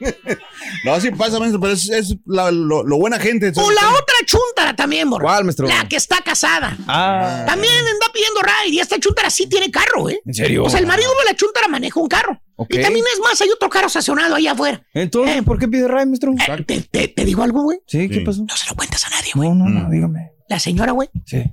No, 0.84 1.00
sí 1.00 1.10
pasa, 1.10 1.38
maestro, 1.38 1.60
pero 1.60 1.72
es, 1.72 2.16
lo, 2.24 2.98
buena 2.98 3.18
gente. 3.18 3.52
O 3.56 3.70
la 3.70 3.90
otra 3.90 4.14
chuntara 4.24 4.74
también, 4.76 5.08
morro. 5.08 5.24
¿Cuál, 5.24 5.44
maestro? 5.44 5.66
La 5.66 5.86
que 5.88 5.96
está 5.96 6.20
casada. 6.22 6.76
Ah. 6.86 7.44
También 7.46 7.72
anda 7.74 8.06
pidiendo 8.12 8.40
ride 8.42 8.74
y 8.74 8.80
esta 8.80 8.98
chuntara 8.98 9.30
sí 9.30 9.46
tiene 9.46 9.70
carro, 9.70 10.08
¿eh? 10.08 10.20
¿En 10.24 10.34
serio? 10.34 10.64
O 10.64 10.70
sea, 10.70 10.80
el 10.80 10.86
marido 10.86 11.10
de 11.18 11.30
la 11.30 11.36
chuntara 11.36 11.68
maneja 11.68 11.98
un 12.00 12.08
carro. 12.08 12.40
Y 12.68 12.80
también 12.80 13.04
es 13.12 13.20
más, 13.20 13.40
hay 13.40 13.50
otro 13.50 13.68
carro 13.68 13.86
estacionado 13.86 14.34
ahí 14.34 14.46
afuera. 14.46 14.82
Entonces, 14.92 15.36
eh, 15.36 15.42
¿por 15.42 15.58
qué 15.58 15.68
pide 15.68 15.86
ride, 15.86 16.06
maestro? 16.06 16.34
Eh, 16.66 17.08
te, 17.14 17.24
digo 17.24 17.42
algo, 17.42 17.62
güey? 17.62 17.80
¿Sí? 17.86 18.08
¿Qué 18.08 18.20
pasó? 18.20 18.42
No 18.42 18.56
se 18.56 18.68
lo 18.68 18.76
cuentas 18.76 19.04
a 19.06 19.10
nadie, 19.10 19.30
güey. 19.34 19.48
No, 19.48 19.54
no, 19.54 19.68
no, 19.68 19.90
dígame. 19.90 20.32
La 20.48 20.58
señora, 20.58 20.92
güey. 20.92 21.08
Sí. 21.24 21.44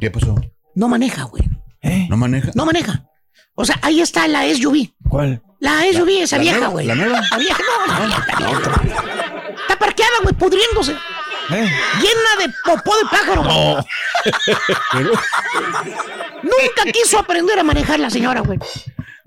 ¿Qué 0.00 0.10
pasó? 0.10 0.34
No 0.74 0.88
maneja, 0.88 1.24
güey. 1.24 1.44
¿Eh? 1.82 2.06
¿No 2.10 2.16
maneja? 2.16 2.50
No 2.54 2.66
maneja. 2.66 3.08
O 3.54 3.64
sea, 3.64 3.78
ahí 3.82 4.00
está 4.00 4.26
la 4.28 4.42
SUV. 4.54 4.94
¿Cuál? 5.08 5.42
La 5.58 5.80
SUV, 5.92 6.22
esa 6.22 6.38
vieja, 6.38 6.66
güey. 6.68 6.86
¿La 6.86 6.94
nueva? 6.94 7.20
La 7.30 7.38
vieja, 7.38 7.62
no, 7.62 7.86
la 7.94 8.06
vieja, 8.06 8.40
la 8.40 8.46
vieja. 8.46 8.82
Está 9.62 9.78
parqueada, 9.78 10.12
güey, 10.22 10.34
pudriéndose. 10.34 10.92
¿Eh? 10.92 11.72
Llena 12.00 12.46
de 12.46 12.52
popó 12.64 12.96
de 12.96 13.04
pájaro. 13.10 13.44
No. 13.44 13.76
Nunca 16.42 16.92
quiso 16.92 17.18
aprender 17.18 17.58
a 17.58 17.62
manejar 17.62 18.00
la 18.00 18.10
señora, 18.10 18.40
güey. 18.40 18.58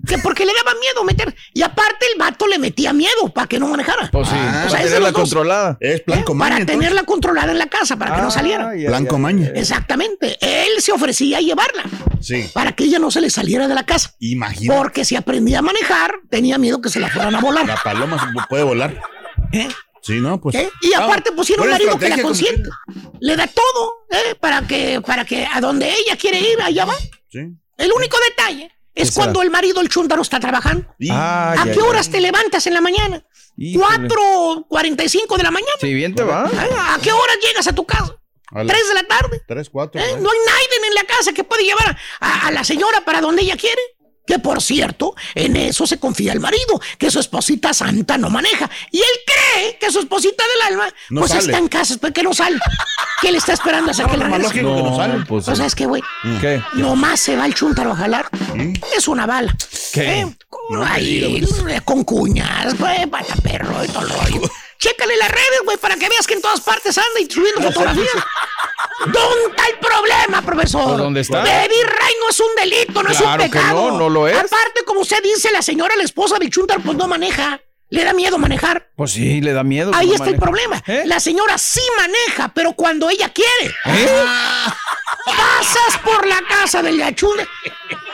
Que 0.06 0.18
porque 0.18 0.44
le 0.46 0.52
daba 0.54 0.78
miedo 0.80 1.04
meter. 1.04 1.34
Y 1.52 1.62
aparte 1.62 2.06
el 2.12 2.18
vato 2.18 2.46
le 2.46 2.58
metía 2.58 2.92
miedo 2.92 3.28
para 3.34 3.46
que 3.46 3.58
no 3.58 3.68
manejara. 3.68 4.08
Pues 4.10 4.28
sí, 4.28 4.34
Ah, 4.38 4.66
para 4.70 4.82
tenerla 4.84 5.12
controlada. 5.12 5.76
Es 5.80 6.00
plan 6.00 6.20
¿Eh? 6.20 6.24
con 6.24 6.36
maña, 6.38 6.48
Para 6.50 6.60
entonces. 6.62 6.80
tenerla 6.80 7.04
controlada 7.04 7.52
en 7.52 7.58
la 7.58 7.66
casa, 7.68 7.96
para 7.96 8.14
que 8.16 8.22
no 8.22 8.28
Ah, 8.28 8.30
saliera. 8.30 8.74
ya, 8.76 8.88
Blanco 8.88 9.16
ya, 9.16 9.18
maña. 9.18 9.52
ya. 9.52 9.60
Exactamente. 9.60 10.38
Él 10.40 10.80
se 10.80 10.92
ofrecía 10.92 11.38
a 11.38 11.40
llevarla. 11.40 11.84
para 12.52 12.72
que 12.72 12.84
ella 12.84 12.98
no 12.98 13.10
se 13.10 13.20
le 13.20 13.30
saliera 13.30 13.66
de 13.68 13.74
la 13.74 13.84
casa. 13.84 14.14
Imagina. 14.20 14.74
Porque 14.76 15.04
si 15.04 15.16
aprendía 15.16 15.60
a 15.60 15.62
manejar, 15.62 16.14
tenía 16.30 16.58
miedo 16.58 16.80
que 16.80 16.88
se 16.90 17.00
la 17.00 17.08
fueran 17.08 17.34
a 17.34 17.40
volar. 17.40 17.66
La 17.66 17.76
paloma 17.76 18.32
puede 18.48 18.62
volar. 18.62 18.94
¿Eh? 19.52 19.68
Sí, 20.02 20.14
no, 20.20 20.40
pues. 20.40 20.54
¿Eh? 20.56 20.70
Y 20.82 20.94
aparte 20.94 21.32
pusieron 21.32 21.66
un 21.66 21.72
marido 21.72 21.98
que 21.98 22.08
la 22.08 22.20
consiente. 22.22 22.68
Le 23.20 23.36
da 23.36 23.46
todo, 23.46 24.06
¿eh? 24.10 24.34
Para 24.40 24.66
que, 24.66 25.00
para 25.00 25.24
que 25.24 25.46
a 25.46 25.60
donde 25.60 25.88
ella 25.90 26.16
quiere 26.16 26.40
ir, 26.40 26.60
allá 26.62 26.84
va. 26.86 26.94
Sí. 27.30 27.40
El 27.76 27.92
único 27.92 28.16
detalle 28.30 28.70
es 28.94 29.12
cuando 29.12 29.42
el 29.42 29.50
marido, 29.50 29.80
el 29.80 29.88
chúndaro, 29.88 30.22
está 30.22 30.40
trabajando. 30.40 30.86
¿A 31.10 31.66
qué 31.72 31.80
horas 31.80 32.10
te 32.10 32.20
levantas 32.20 32.66
en 32.66 32.74
la 32.74 32.80
mañana? 32.80 33.24
¿Cuatro, 33.76 34.66
cuarenta 34.68 35.04
y 35.04 35.08
cinco 35.08 35.36
de 35.36 35.42
la 35.42 35.50
mañana? 35.50 35.72
Sí, 35.80 35.92
bien 35.92 36.14
te 36.14 36.22
va. 36.22 36.44
¿A 36.44 36.98
qué 37.02 37.12
horas 37.12 37.36
llegas 37.42 37.66
a 37.66 37.74
tu 37.74 37.84
casa? 37.84 38.16
¿Tres 38.52 38.88
de 38.88 38.94
la 38.94 39.04
tarde? 39.04 39.42
Tres, 39.46 39.70
cuatro. 39.70 40.00
¿Eh? 40.00 40.16
No 40.18 40.30
hay 40.30 40.38
nadie 40.46 40.88
en 40.88 40.94
la 40.94 41.04
casa 41.04 41.32
que 41.32 41.44
puede 41.44 41.62
llevar 41.62 41.96
a 42.20 42.50
la 42.50 42.64
señora 42.64 43.04
para 43.04 43.20
donde 43.20 43.42
ella 43.42 43.56
quiere. 43.56 43.80
Que 44.30 44.38
por 44.38 44.62
cierto, 44.62 45.16
en 45.34 45.56
eso 45.56 45.88
se 45.88 45.98
confía 45.98 46.32
el 46.32 46.38
marido, 46.38 46.80
que 46.98 47.10
su 47.10 47.18
esposita 47.18 47.74
santa 47.74 48.16
no 48.16 48.30
maneja. 48.30 48.70
Y 48.92 48.98
él 48.98 49.04
cree 49.26 49.76
que 49.76 49.90
su 49.90 49.98
esposita 49.98 50.44
del 50.44 50.72
alma, 50.72 50.94
pues 51.08 51.34
está 51.34 51.58
en 51.58 51.66
casa, 51.66 51.96
pero 52.00 52.12
que 52.12 52.22
no 52.22 52.32
sale. 52.32 52.56
que 53.20 53.32
le 53.32 53.38
está 53.38 53.54
esperando 53.54 53.90
hasta 53.90 54.06
que 54.06 54.16
la 54.16 54.28
no, 54.28 54.48
que 54.48 54.62
no 54.62 54.94
sale. 54.94 55.24
Pues, 55.26 55.48
o 55.48 55.56
sea, 55.56 55.66
es 55.66 55.74
que, 55.74 55.84
güey, 55.84 56.00
¿Qué? 56.40 56.62
nomás 56.74 57.18
se 57.18 57.34
va 57.34 57.44
el 57.44 57.54
chuntaro 57.54 57.90
a 57.90 57.96
jalar. 57.96 58.30
Es 58.96 59.08
una 59.08 59.26
bala. 59.26 59.52
¿Qué? 59.92 60.20
¿Eh? 60.20 60.36
ahí, 60.86 61.44
con 61.84 62.04
cuñas, 62.04 62.78
güey, 62.78 63.06
pata 63.06 63.34
perro 63.42 63.84
y 63.84 63.88
todo 63.88 64.02
el 64.02 64.10
rollo. 64.10 64.50
Chécale 64.80 65.14
las 65.18 65.30
redes, 65.30 65.60
güey, 65.64 65.76
para 65.76 65.94
que 65.96 66.08
veas 66.08 66.26
que 66.26 66.34
en 66.34 66.40
todas 66.40 66.60
partes 66.62 66.96
anda 66.96 67.20
y 67.20 67.30
subiendo 67.30 67.60
fotografías. 67.60 68.14
¿Dónde 69.06 69.50
está 69.50 69.66
el 69.66 69.78
problema, 69.78 70.42
profesor? 70.42 70.96
¿Dónde 70.96 71.20
está? 71.20 71.40
Baby 71.42 71.82
Ray 71.84 72.14
no 72.20 72.30
es 72.30 72.40
un 72.40 72.54
delito, 72.56 73.02
no 73.02 73.10
es 73.10 73.20
un 73.20 73.36
pecado. 73.36 73.90
no, 73.90 73.98
no 73.98 74.08
lo 74.08 74.26
es. 74.26 74.34
Aparte, 74.34 74.82
como 74.86 75.00
usted 75.00 75.22
dice, 75.22 75.50
la 75.52 75.60
señora, 75.60 75.94
la 75.96 76.04
esposa 76.04 76.38
de 76.38 76.48
Chuntar, 76.48 76.80
pues 76.80 76.96
no 76.96 77.06
maneja. 77.06 77.60
Le 77.90 78.04
da 78.04 78.12
miedo 78.14 78.38
manejar. 78.38 78.88
Pues 78.96 79.10
sí, 79.10 79.40
le 79.40 79.52
da 79.52 79.64
miedo. 79.64 79.90
Ahí 79.94 80.12
está 80.14 80.28
el 80.28 80.38
problema. 80.38 80.82
¿Eh? 80.86 81.02
La 81.06 81.20
señora 81.20 81.58
sí 81.58 81.82
maneja, 81.98 82.52
pero 82.54 82.72
cuando 82.72 83.10
ella 83.10 83.30
quiere. 83.30 83.74
¿Eh? 83.84 84.24
Pasas 85.26 85.98
por 86.02 86.26
la 86.26 86.40
casa 86.48 86.82
del 86.82 86.96
Yachunde. 86.96 87.46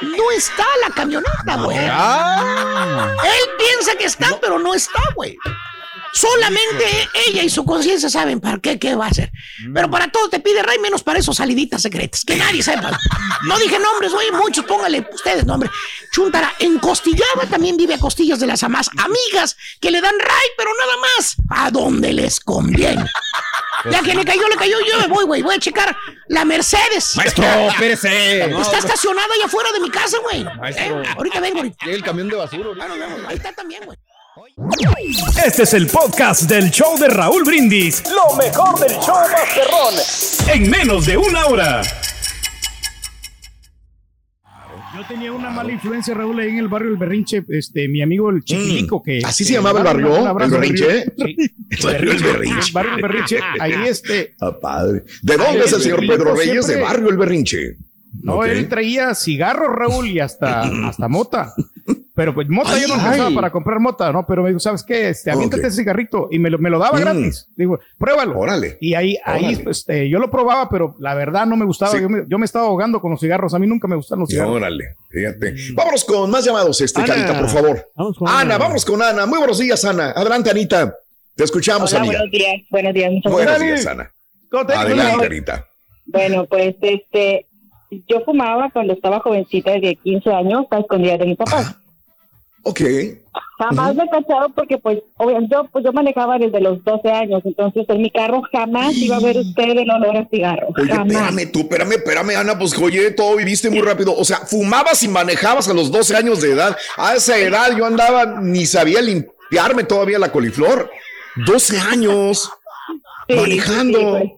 No 0.01 0.31
está 0.33 0.65
la 0.87 0.95
camioneta, 0.95 1.57
güey. 1.63 1.79
Ah. 1.79 3.15
Él 3.23 3.51
piensa 3.59 3.95
que 3.97 4.07
está, 4.07 4.41
pero 4.41 4.59
no 4.59 4.75
está, 4.75 5.03
güey. 5.15 5.37
Solamente 6.17 7.11
ella 7.27 7.43
y 7.43 7.51
su 7.51 7.63
conciencia 7.67 8.09
saben 8.09 8.41
para 8.41 8.59
qué, 8.59 8.79
qué 8.79 8.95
va 8.95 9.05
a 9.05 9.09
hacer. 9.09 9.31
Pero 9.75 9.91
para 9.91 10.11
todo 10.11 10.31
te 10.31 10.41
pide 10.41 10.63
Ray, 10.63 10.79
menos 10.79 11.03
para 11.03 11.19
esos 11.19 11.37
saliditas 11.37 11.83
secretas. 11.83 12.25
Que 12.25 12.37
nadie 12.37 12.63
sepa. 12.63 12.99
No 13.45 13.59
dije 13.59 13.79
nombres, 13.79 14.13
oye, 14.15 14.33
muchos, 14.33 14.65
póngale 14.65 15.07
ustedes 15.13 15.45
nombre. 15.45 15.71
Chuntara, 16.11 16.55
en 16.59 16.79
Costillaba 16.79 17.45
también 17.49 17.77
vive 17.77 17.95
a 17.95 17.99
costillas 17.99 18.41
de 18.41 18.47
las 18.47 18.63
amas 18.63 18.89
amigas 18.97 19.57
que 19.79 19.91
le 19.91 20.01
dan 20.01 20.19
Ray, 20.19 20.49
pero 20.57 20.71
nada 20.81 20.97
más. 20.97 21.37
A 21.51 21.71
donde 21.71 22.15
les 22.15 22.41
conviene. 22.41 23.05
Ya 23.91 24.01
que 24.01 24.15
le 24.15 24.25
cayó, 24.25 24.49
le 24.49 24.57
cayó, 24.57 24.79
yo 24.81 24.99
me 25.01 25.07
voy, 25.07 25.25
güey. 25.27 25.43
Voy 25.43 25.55
a 25.55 25.59
checar 25.59 25.95
la 26.29 26.45
Mercedes. 26.45 27.15
Maestro, 27.17 27.45
espérese. 27.45 28.45
Está 28.61 28.79
estacionada 28.79 29.29
allá 29.35 29.45
afuera 29.45 29.71
de 29.73 29.81
mi 29.81 29.91
casa, 29.91 30.17
güey. 30.19 30.47
¿Eh? 30.73 31.03
Ahorita 31.17 31.41
vengo. 31.41 31.63
el 31.63 32.03
camión 32.03 32.29
de 32.29 32.37
basura. 32.37 32.71
Ahí 33.29 33.37
está 33.37 33.53
también, 33.53 33.85
güey. 33.85 33.99
Este 35.47 35.63
es 35.63 35.73
el 35.73 35.87
podcast 35.87 36.43
del 36.43 36.71
show 36.71 36.99
de 36.99 37.09
Raúl 37.09 37.43
Brindis. 37.43 38.03
Lo 38.05 38.37
mejor 38.37 38.79
del 38.79 38.91
show 38.99 39.17
Masterrón. 39.33 39.95
En 40.53 40.71
menos 40.71 41.07
de 41.07 41.17
una 41.17 41.47
hora. 41.47 41.83
Yo 44.95 45.07
tenía 45.09 45.33
una 45.33 45.49
mala 45.49 45.73
influencia, 45.73 46.13
Raúl, 46.13 46.39
ahí 46.39 46.51
en 46.51 46.59
el 46.59 46.69
barrio 46.69 46.91
del 46.91 46.99
Berrinche, 46.99 47.45
este, 47.49 47.89
mi 47.89 48.03
amigo 48.03 48.29
el 48.29 48.45
Chiquilico, 48.45 49.03
que... 49.03 49.23
¿Así 49.25 49.43
se 49.43 49.55
llamaba 49.55 49.79
el 49.79 49.85
barrio? 49.87 50.39
¿El 50.39 50.51
Berrinche? 50.51 51.03
El 51.17 51.83
barrio 51.83 52.13
del 52.13 52.23
Berrinche. 52.23 52.67
El 52.67 52.73
barrio 52.75 52.93
del 52.93 53.03
Berrinche, 53.03 53.39
ahí 53.59 53.75
este... 53.89 54.35
Ah, 54.41 54.59
padre. 54.61 55.05
¿De 55.23 55.37
dónde 55.39 55.65
es 55.65 55.73
el 55.73 55.81
señor 55.81 56.01
Pedro 56.01 56.35
Reyes? 56.35 56.67
De 56.67 56.79
barrio 56.79 57.09
el 57.09 57.17
Berrinche. 57.17 57.77
No, 58.23 58.45
él 58.45 58.69
traía 58.69 59.15
cigarros, 59.15 59.75
Raúl, 59.75 60.09
y 60.09 60.21
hasta, 60.21 60.63
hasta 60.89 61.09
mota. 61.09 61.55
Pero 62.17 62.35
pues 62.35 62.49
mota 62.49 62.79
yo 62.79 62.89
no 62.89 62.95
usaba 62.95 63.31
para 63.31 63.51
comprar 63.51 63.79
mota, 63.79 64.11
¿no? 64.11 64.27
Pero 64.27 64.43
me 64.43 64.49
dijo, 64.49 64.59
¿sabes 64.59 64.83
qué? 64.83 65.11
Este, 65.11 65.31
aviéntate 65.31 65.67
ese 65.67 65.83
cigarrito. 65.83 66.29
Y 66.31 66.39
me 66.39 66.49
lo, 66.49 66.59
me 66.59 66.71
lo 66.71 66.79
daba 66.79 66.97
mm. 66.97 67.01
gratis. 67.03 67.47
Digo, 67.55 67.79
pruébalo. 67.99 68.39
Órale. 68.39 68.79
Y 68.81 68.95
ahí, 68.95 69.19
ahí 69.23 69.63
este, 69.67 70.09
yo 70.09 70.19
lo 70.19 70.31
probaba, 70.31 70.71
pero 70.71 70.97
la 70.99 71.15
verdad 71.15 71.45
no 71.45 71.59
me 71.59 71.67
gustaba. 71.67 71.93
Yo, 72.01 72.09
me, 72.09 72.25
yo, 72.27 72.39
me, 72.39 72.47
estaba 72.47 72.69
ahogando 72.69 73.03
con 73.03 73.11
los 73.11 73.21
cigarros. 73.21 73.53
A 73.53 73.59
mí 73.59 73.67
nunca 73.67 73.87
me 73.87 73.97
gustan 73.97 74.21
los 74.21 74.31
cigarros. 74.31 74.57
Órale, 74.57 74.97
fíjate. 75.11 75.53
Mm. 75.53 75.75
Vámonos 75.75 76.05
con 76.07 76.31
más 76.31 76.43
llamados, 76.43 76.81
este, 76.81 77.05
Carita, 77.05 77.39
por 77.39 77.51
favor. 77.51 77.91
Vamos 77.95 78.17
con 78.17 78.29
Ana, 78.29 78.41
Ana, 78.41 78.59
vamos 78.59 78.85
con 78.87 79.03
Ana. 79.03 79.27
Muy 79.27 79.39
buenos 79.39 79.59
días, 79.59 79.85
Ana. 79.85 80.13
Adelante, 80.13 80.49
Anita. 80.49 80.97
Te 81.35 81.45
escuchamos, 81.45 81.93
Hola, 81.93 82.07
Buenos 82.07 82.31
días, 82.31 82.63
buenos 82.71 82.95
días. 82.95 83.13
Buenos 83.25 83.61
días, 83.61 83.87
Ana. 83.87 84.11
Adelante, 84.75 85.27
Anita. 85.27 85.67
Bueno, 86.07 86.47
pues 86.47 86.77
este, 86.81 87.45
yo 88.09 88.23
fumaba 88.25 88.71
cuando 88.71 88.95
estaba 88.95 89.21
jovencita, 89.21 89.73
de 89.73 89.97
15 90.03 90.31
años, 90.33 90.65
a 90.71 90.79
escondidas 90.79 91.19
de 91.19 91.27
mi 91.27 91.37
papá. 91.37 91.77
Ok. 92.69 92.81
Jamás 93.59 93.95
me 93.95 94.03
he 94.03 94.09
cachado 94.09 94.49
porque, 94.53 94.77
pues, 94.77 94.99
obviamente, 95.19 95.55
yo, 95.55 95.65
pues, 95.71 95.85
yo 95.85 95.93
manejaba 95.93 96.37
desde 96.37 96.61
los 96.61 96.83
12 96.83 97.09
años, 97.09 97.41
entonces 97.45 97.85
en 97.89 98.03
mi 98.03 98.11
carro 98.11 98.43
jamás 98.53 98.97
iba 98.97 99.17
a 99.17 99.21
ver 99.21 99.37
usted 99.37 99.71
el 99.71 99.89
olor 99.89 100.17
a 100.17 100.27
cigarro. 100.29 100.67
Oye, 100.77 100.91
espérame 100.91 101.53
tú, 101.53 101.61
espérame, 101.61 101.93
espérame, 101.93 102.37
Ana, 102.37 102.59
pues, 102.59 102.77
oye, 102.77 103.13
todo 103.13 103.37
viviste 103.37 103.71
muy 103.71 103.83
rápido. 103.83 104.17
O 104.17 104.25
sea, 104.25 104.39
fumabas 104.39 105.01
y 105.05 105.09
manejabas 105.09 105.69
a 105.69 105.75
los 105.75 105.93
12 105.93 106.17
años 106.17 106.41
de 106.41 106.55
edad. 106.55 106.77
A 106.97 107.15
esa 107.15 107.39
edad 107.39 107.77
yo 107.77 107.87
andaba, 107.87 108.41
ni 108.41 108.67
sabía 108.67 109.01
limpiarme 109.01 109.85
todavía 109.85 110.19
la 110.19 110.33
coliflor. 110.33 110.91
12 111.47 111.79
años 111.79 112.51
manejando. 113.29 114.19
Pues. 114.19 114.33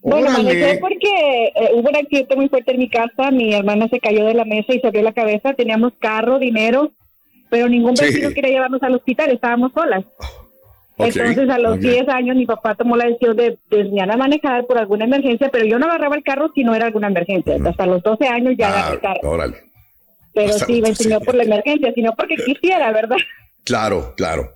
Bueno, 0.00 0.30
manejé 0.30 0.78
porque 0.80 1.46
eh, 1.54 1.70
hubo 1.74 1.90
un 1.90 1.96
accidente 1.96 2.34
muy 2.34 2.48
fuerte 2.48 2.72
en 2.72 2.78
mi 2.78 2.88
casa, 2.88 3.30
mi 3.30 3.52
hermana 3.52 3.88
se 3.88 4.00
cayó 4.00 4.24
de 4.24 4.34
la 4.34 4.46
mesa 4.46 4.72
y 4.72 4.80
se 4.80 4.86
abrió 4.86 5.02
la 5.02 5.12
cabeza, 5.12 5.52
teníamos 5.52 5.92
carro, 5.98 6.38
dinero, 6.38 6.92
pero 7.56 7.70
ningún 7.70 7.94
vecino 7.94 8.28
quería 8.32 8.50
llevarnos 8.50 8.82
al 8.82 8.96
hospital, 8.96 9.30
estábamos 9.30 9.72
solas. 9.72 10.04
Entonces 10.98 11.48
a 11.48 11.58
los 11.58 11.80
10 11.80 12.06
años 12.10 12.36
mi 12.36 12.44
papá 12.44 12.74
tomó 12.74 12.98
la 12.98 13.06
decisión 13.06 13.34
de, 13.34 13.58
enseñar 13.70 14.10
a 14.10 14.16
manejar 14.18 14.66
por 14.66 14.76
alguna 14.76 15.06
emergencia, 15.06 15.48
pero 15.50 15.64
yo 15.64 15.78
no 15.78 15.86
agarraba 15.86 16.16
el 16.16 16.22
carro 16.22 16.50
si 16.54 16.64
no 16.64 16.74
era 16.74 16.84
alguna 16.84 17.06
emergencia. 17.08 17.56
Hasta 17.64 17.86
los 17.86 18.02
12 18.02 18.26
años 18.26 18.54
ya 18.58 18.68
agarré 18.68 18.94
el 18.96 19.00
carro. 19.00 19.54
Pero 20.34 20.52
sí, 20.52 20.82
me 20.82 20.88
enseñó 20.90 21.18
por 21.20 21.34
la 21.34 21.44
emergencia, 21.44 21.92
sino 21.94 22.12
porque 22.14 22.36
quisiera, 22.36 22.92
¿verdad? 22.92 23.16
Claro, 23.64 24.12
claro. 24.18 24.50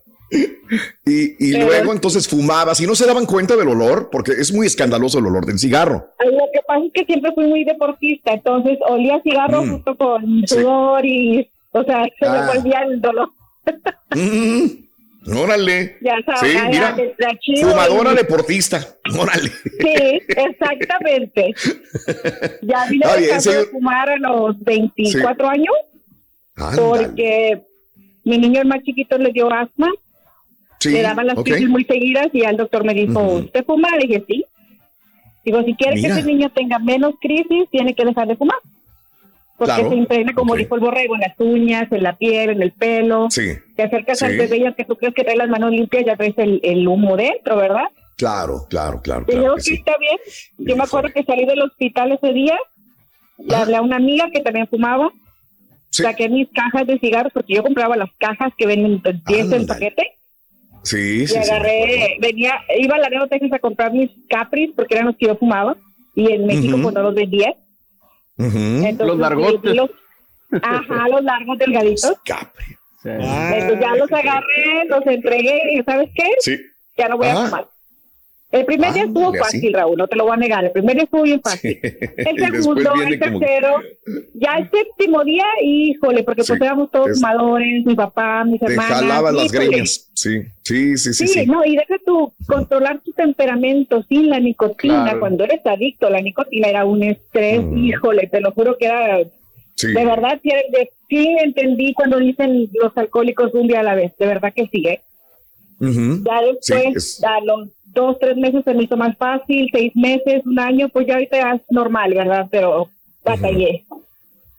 Y, 1.06 1.56
luego 1.56 1.94
entonces 1.94 2.28
fumabas 2.28 2.80
y 2.82 2.86
no 2.86 2.94
se 2.94 3.06
daban 3.06 3.24
cuenta 3.24 3.56
del 3.56 3.68
olor, 3.68 4.10
porque 4.12 4.32
es 4.32 4.52
muy 4.52 4.66
escandaloso 4.66 5.18
el 5.18 5.26
olor 5.26 5.46
del 5.46 5.58
cigarro. 5.58 6.06
Lo 6.22 6.44
que 6.52 6.60
pasa 6.66 6.84
es 6.84 6.92
que 6.92 7.04
siempre 7.06 7.32
fui 7.32 7.46
muy 7.46 7.64
deportista, 7.64 8.34
entonces 8.34 8.78
olía 8.86 9.22
cigarro 9.22 9.64
mm. 9.64 9.70
junto 9.70 9.96
con 9.96 10.46
sudor 10.46 11.06
y 11.06 11.50
o 11.72 11.84
sea, 11.84 12.04
se 12.18 12.28
me 12.28 12.38
ah. 12.38 12.52
volvía 12.54 12.80
el 12.82 13.00
dolor. 13.00 13.30
Mm, 14.14 15.36
órale. 15.36 15.96
Ya 16.00 16.16
sabes, 16.26 16.52
sí, 16.52 16.58
mira, 16.68 16.96
fumadora 17.60 18.14
deportista. 18.14 18.84
Órale. 19.16 19.48
Sí, 19.48 20.20
exactamente. 20.28 21.54
Ya 22.62 22.86
vine 22.90 23.06
a 23.06 23.38
de 23.38 23.66
fumar 23.66 24.10
a 24.10 24.16
los 24.16 24.58
24 24.60 25.48
años. 25.48 25.74
Porque 26.76 27.62
mi 28.24 28.38
niño 28.38 28.60
el 28.60 28.68
más 28.68 28.82
chiquito 28.82 29.16
le 29.16 29.32
dio 29.32 29.50
asma. 29.52 29.88
le 30.84 31.02
daban 31.02 31.28
las 31.28 31.42
crisis 31.42 31.68
muy 31.68 31.84
seguidas 31.84 32.28
y 32.32 32.42
el 32.42 32.56
doctor 32.56 32.84
me 32.84 32.94
dijo, 32.94 33.20
¿usted 33.22 33.64
fuma? 33.64 33.90
Le 33.96 34.06
dije, 34.06 34.24
sí. 34.26 34.44
Digo, 35.44 35.62
si 35.62 35.74
quiere 35.74 36.00
que 36.00 36.08
ese 36.08 36.22
niño 36.22 36.50
tenga 36.50 36.78
menos 36.78 37.14
crisis, 37.20 37.68
tiene 37.70 37.94
que 37.94 38.04
dejar 38.04 38.26
de 38.26 38.36
fumar 38.36 38.58
porque 39.60 39.90
se 39.90 39.94
impregna, 39.94 40.32
como 40.32 40.56
dijo 40.56 40.74
el 40.74 40.80
borrego, 40.80 41.16
en 41.16 41.20
las 41.20 41.38
uñas, 41.38 41.92
en 41.92 42.02
la 42.02 42.16
piel, 42.16 42.48
en 42.48 42.62
el 42.62 42.72
pelo. 42.72 43.26
Sí. 43.28 43.52
Te 43.76 43.82
acercas 43.82 44.22
al 44.22 44.38
bebé 44.38 44.56
y 44.56 44.72
que 44.72 44.86
tú 44.86 44.96
crees 44.96 45.12
que 45.14 45.22
trae 45.22 45.36
las 45.36 45.50
manos 45.50 45.70
limpias, 45.70 46.02
ya 46.06 46.16
traes 46.16 46.32
el, 46.38 46.88
humo 46.88 47.14
dentro, 47.14 47.56
¿verdad? 47.56 47.84
Claro, 48.16 48.66
claro, 48.70 49.02
claro. 49.02 49.26
Y 49.28 49.34
yo, 49.34 49.58
sí, 49.58 49.74
está 49.74 49.98
bien. 49.98 50.16
Yo 50.56 50.76
me 50.76 50.84
acuerdo 50.84 51.10
que 51.12 51.24
salí 51.24 51.44
del 51.44 51.60
hospital 51.60 52.12
ese 52.12 52.32
día, 52.32 52.56
le 53.36 53.54
hablé 53.54 53.76
a 53.76 53.82
una 53.82 53.96
amiga 53.96 54.30
que 54.32 54.40
también 54.40 54.66
fumaba, 54.66 55.10
saqué 55.90 56.30
mis 56.30 56.48
cajas 56.48 56.86
de 56.86 56.98
cigarros, 56.98 57.32
porque 57.34 57.54
yo 57.54 57.62
compraba 57.62 57.98
las 57.98 58.10
cajas 58.18 58.54
que 58.56 58.66
venden 58.66 59.02
10 59.26 59.52
en 59.52 59.66
paquete. 59.66 60.12
Sí, 60.84 61.26
sí. 61.26 61.34
Y 61.34 61.38
agarré, 61.38 62.16
venía, 62.18 62.54
iba 62.78 62.96
a 62.96 62.98
la 62.98 63.26
Texas 63.28 63.52
a 63.52 63.58
comprar 63.58 63.92
mis 63.92 64.10
capris, 64.30 64.70
porque 64.74 64.94
eran 64.94 65.08
los 65.08 65.16
que 65.18 65.26
yo 65.26 65.36
fumaba, 65.36 65.76
y 66.14 66.32
en 66.32 66.46
México 66.46 66.78
cuando 66.80 67.02
los 67.02 67.14
vendía 67.14 67.54
los 68.98 69.18
largotes. 69.18 69.76
ajá, 70.62 71.08
los 71.08 71.22
largos 71.22 71.58
delgaditos. 71.58 72.16
Entonces 73.02 73.80
ya 73.80 73.94
los 73.94 74.12
agarré, 74.12 74.84
los 74.88 75.06
entregué 75.06 75.74
y 75.74 75.82
¿sabes 75.82 76.10
qué? 76.14 76.28
Sí. 76.40 76.58
Ya 76.96 77.08
no 77.08 77.16
voy 77.16 77.28
a 77.28 77.46
fumar. 77.46 77.68
El 78.50 78.64
primer 78.64 78.92
día 78.92 79.04
estuvo 79.04 79.32
fácil, 79.32 79.72
Raúl, 79.72 79.96
no 79.96 80.08
te 80.08 80.16
lo 80.16 80.24
voy 80.24 80.32
a 80.32 80.36
negar. 80.36 80.64
El 80.64 80.72
primer 80.72 80.96
día 80.96 81.04
estuvo 81.04 81.22
bien 81.22 81.40
fácil. 81.40 81.78
El 81.82 82.52
segundo, 82.62 82.94
el 82.94 83.18
tercero, 83.18 83.76
ya 84.34 84.56
el 84.58 84.70
séptimo 84.70 85.22
día, 85.22 85.44
híjole, 85.62 86.24
porque 86.24 86.42
pues 86.44 86.60
éramos 86.60 86.90
todos 86.90 87.14
fumadores, 87.14 87.86
mi 87.86 87.94
papá, 87.94 88.44
mis 88.44 88.60
hermanas. 88.60 88.88
Te 88.88 88.94
jalaban 88.94 89.36
las 89.36 89.52
greñas, 89.52 90.10
sí, 90.14 90.42
sí, 90.64 90.96
sí, 90.96 91.14
sí. 91.14 91.28
Sí, 91.28 91.46
no, 91.46 91.64
y 91.64 91.76
deja 91.76 91.94
tú 92.04 92.32
controlar 92.46 93.00
tu 93.00 93.12
temperamento 93.12 94.02
sin 94.08 94.28
la 94.28 94.40
nicotina. 94.40 95.16
Cuando 95.20 95.44
eres 95.44 95.64
adicto 95.64 96.08
a 96.08 96.10
la 96.10 96.20
nicotina 96.20 96.68
era 96.68 96.84
un 96.84 97.04
estrés, 97.04 97.62
mm. 97.62 97.78
híjole, 97.78 98.26
te 98.26 98.40
lo 98.40 98.50
juro 98.52 98.76
que 98.76 98.86
era... 98.86 99.18
De 99.18 100.04
verdad, 100.04 100.38
sí, 100.42 101.26
entendí 101.42 101.94
cuando 101.94 102.18
dicen 102.18 102.68
los 102.82 102.94
alcohólicos 102.96 103.54
un 103.54 103.66
día 103.66 103.80
a 103.80 103.84
la 103.84 103.94
vez, 103.94 104.12
de 104.18 104.26
verdad 104.26 104.52
que 104.54 104.66
sí, 104.66 104.86
¿eh? 104.86 105.00
Ya 105.80 106.42
después, 106.42 107.24
a 107.24 107.40
los 107.42 107.70
dos, 107.92 108.18
tres 108.18 108.36
meses 108.36 108.64
se 108.64 108.74
me 108.74 108.84
hizo 108.84 108.96
más 108.96 109.16
fácil, 109.16 109.68
seis 109.72 109.94
meses, 109.94 110.42
un 110.44 110.58
año, 110.58 110.88
pues 110.88 111.06
ya 111.06 111.14
ahorita 111.14 111.54
es 111.54 111.62
normal, 111.70 112.14
¿verdad? 112.14 112.46
Pero 112.50 112.88
batallé, 113.24 113.84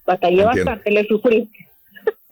batallé 0.05 0.43
bastante, 0.43 0.91
le 0.91 1.05
sufrí. 1.05 1.49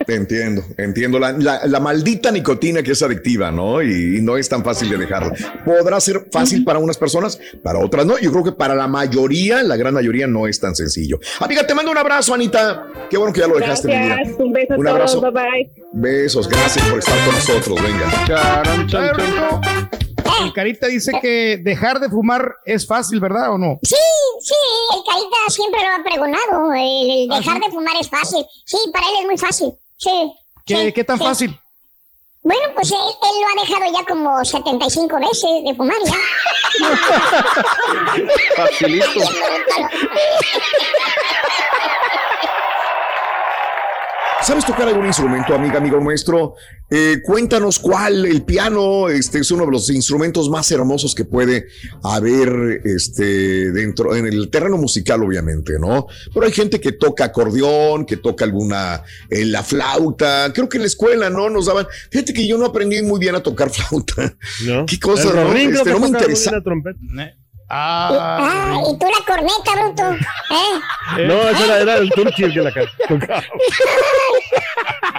Entiendo, 0.08 0.64
entiendo. 0.78 1.20
La, 1.20 1.34
la, 1.34 1.80
maldita 1.80 2.32
nicotina 2.32 2.82
que 2.82 2.92
es 2.92 3.04
adictiva, 3.04 3.52
¿no? 3.52 3.84
Y, 3.84 4.22
no 4.22 4.38
es 4.38 4.48
tan 4.48 4.64
fácil 4.64 4.90
de 4.90 4.98
dejarla. 4.98 5.34
Podrá 5.66 6.00
ser 6.00 6.28
fácil 6.32 6.64
para 6.64 6.80
unas 6.80 6.98
personas, 6.98 7.40
para 7.62 7.80
otras 7.80 8.06
no. 8.06 8.18
Yo 8.18 8.32
creo 8.32 8.44
que 8.44 8.52
para 8.54 8.76
la 8.76 8.88
mayoría, 8.88 9.62
la 9.62 9.76
gran 9.76 9.94
mayoría, 9.94 10.26
no 10.26 10.48
es 10.48 10.60
tan 10.60 10.74
sencillo. 10.74 11.20
Amiga, 11.40 11.68
te 11.68 11.76
mando 11.76 11.92
un 11.92 11.98
abrazo, 11.98 12.34
Anita. 12.34 12.88
Qué 13.10 13.18
bueno 13.18 13.34
que 13.34 13.42
ya 13.42 13.48
lo 13.48 13.58
dejaste, 13.58 13.88
gracias. 13.88 14.40
Un 14.40 14.54
beso 14.54 14.76
un 14.78 14.88
abrazo. 14.88 15.22
Bye 15.22 15.32
bye. 15.32 15.72
Besos, 15.92 16.48
gracias 16.48 16.88
por 16.88 17.00
estar 17.00 17.18
con 17.26 17.36
nosotros. 17.36 17.78
Venga. 18.88 20.00
El 20.44 20.54
Carita 20.54 20.88
dice 20.88 21.12
que 21.22 21.60
dejar 21.62 22.00
de 22.00 22.10
fumar 22.10 22.56
es 22.66 22.88
fácil, 22.88 23.20
¿verdad 23.20 23.54
o 23.54 23.58
no? 23.58 23.80
Sí, 23.84 23.96
sí, 24.42 24.56
el 24.96 25.04
Carita 25.04 25.36
siempre 25.50 25.82
lo 25.82 25.90
ha 25.90 26.02
pregonado. 26.04 26.74
El, 26.74 27.30
¿Ah, 27.32 27.38
dejar 27.38 27.60
de 27.60 27.70
fumar 27.72 27.96
es 28.00 28.10
fácil. 28.10 28.46
Sí, 28.66 28.78
para 28.94 29.06
él 29.08 29.16
es 29.22 29.26
muy 29.26 29.38
fácil. 29.38 29.74
Sí. 29.98 30.34
¿Qué, 30.66 30.94
¿qué 30.94 31.04
tan 31.04 31.20
fácil? 31.20 31.60
Bueno, 32.42 32.74
pues 32.74 32.90
él, 32.92 32.98
lo 32.98 33.48
ha 33.48 33.56
dejado 33.62 33.86
ya 33.94 34.06
como 34.06 34.44
75 34.44 35.20
veces 35.20 35.64
de 35.66 35.76
fumar 35.76 35.98
ya. 36.06 36.16
Facilito. 38.56 39.06
¿Sabes 44.42 44.66
tocar 44.66 44.88
algún 44.88 45.06
instrumento, 45.06 45.54
amiga, 45.54 45.78
amigo 45.78 46.00
nuestro? 46.00 46.56
Eh, 46.90 47.18
cuéntanos 47.24 47.78
cuál, 47.78 48.26
el 48.26 48.44
piano, 48.44 49.10
este 49.10 49.40
es 49.40 49.52
uno 49.52 49.66
de 49.66 49.72
los 49.72 49.90
instrumentos 49.90 50.50
más 50.50 50.72
hermosos 50.72 51.14
que 51.14 51.26
puede 51.26 51.68
haber 52.04 52.82
este, 52.86 53.72
dentro, 53.72 54.16
en 54.16 54.26
el 54.26 54.50
terreno 54.50 54.78
musical, 54.78 55.22
obviamente, 55.24 55.74
¿no? 55.78 56.08
Pero 56.34 56.46
hay 56.46 56.54
gente 56.54 56.80
que 56.80 56.94
toca 56.94 57.26
acordeón, 57.26 58.06
que 58.06 58.18
toca 58.18 58.46
alguna, 58.46 59.04
en 59.30 59.42
eh, 59.42 59.46
la 59.46 59.62
flauta, 59.62 60.52
creo 60.54 60.70
que 60.70 60.78
en 60.78 60.84
la 60.84 60.88
escuela, 60.88 61.30
¿no? 61.30 61.50
Nos 61.50 61.66
daban, 61.66 61.86
fíjate 62.10 62.34
que 62.34 62.48
yo 62.48 62.58
no 62.58 62.66
aprendí 62.66 63.02
muy 63.04 63.20
bien 63.20 63.36
a 63.36 63.44
tocar 63.44 63.70
flauta. 63.72 64.36
¿No? 64.66 64.86
¿Qué 64.86 65.00
cosa, 65.00 65.34
¿no? 65.34 65.54
Este, 65.54 65.92
no 65.92 66.00
me 66.00 66.08
interesa. 66.08 66.52
Ah, 67.72 68.40
ah 68.42 68.82
y 68.90 68.98
tú 68.98 69.06
la 69.06 69.24
corneta, 69.26 69.76
bruto. 69.76 70.12
¿Eh? 70.12 70.18
No, 71.28 71.50
ese 71.50 71.66
era, 71.66 71.80
era 71.80 71.98
el 71.98 72.10
Turchi 72.12 72.44
el 72.44 72.54
que 72.54 72.62
la 72.62 72.72
tocaba. 73.08 73.42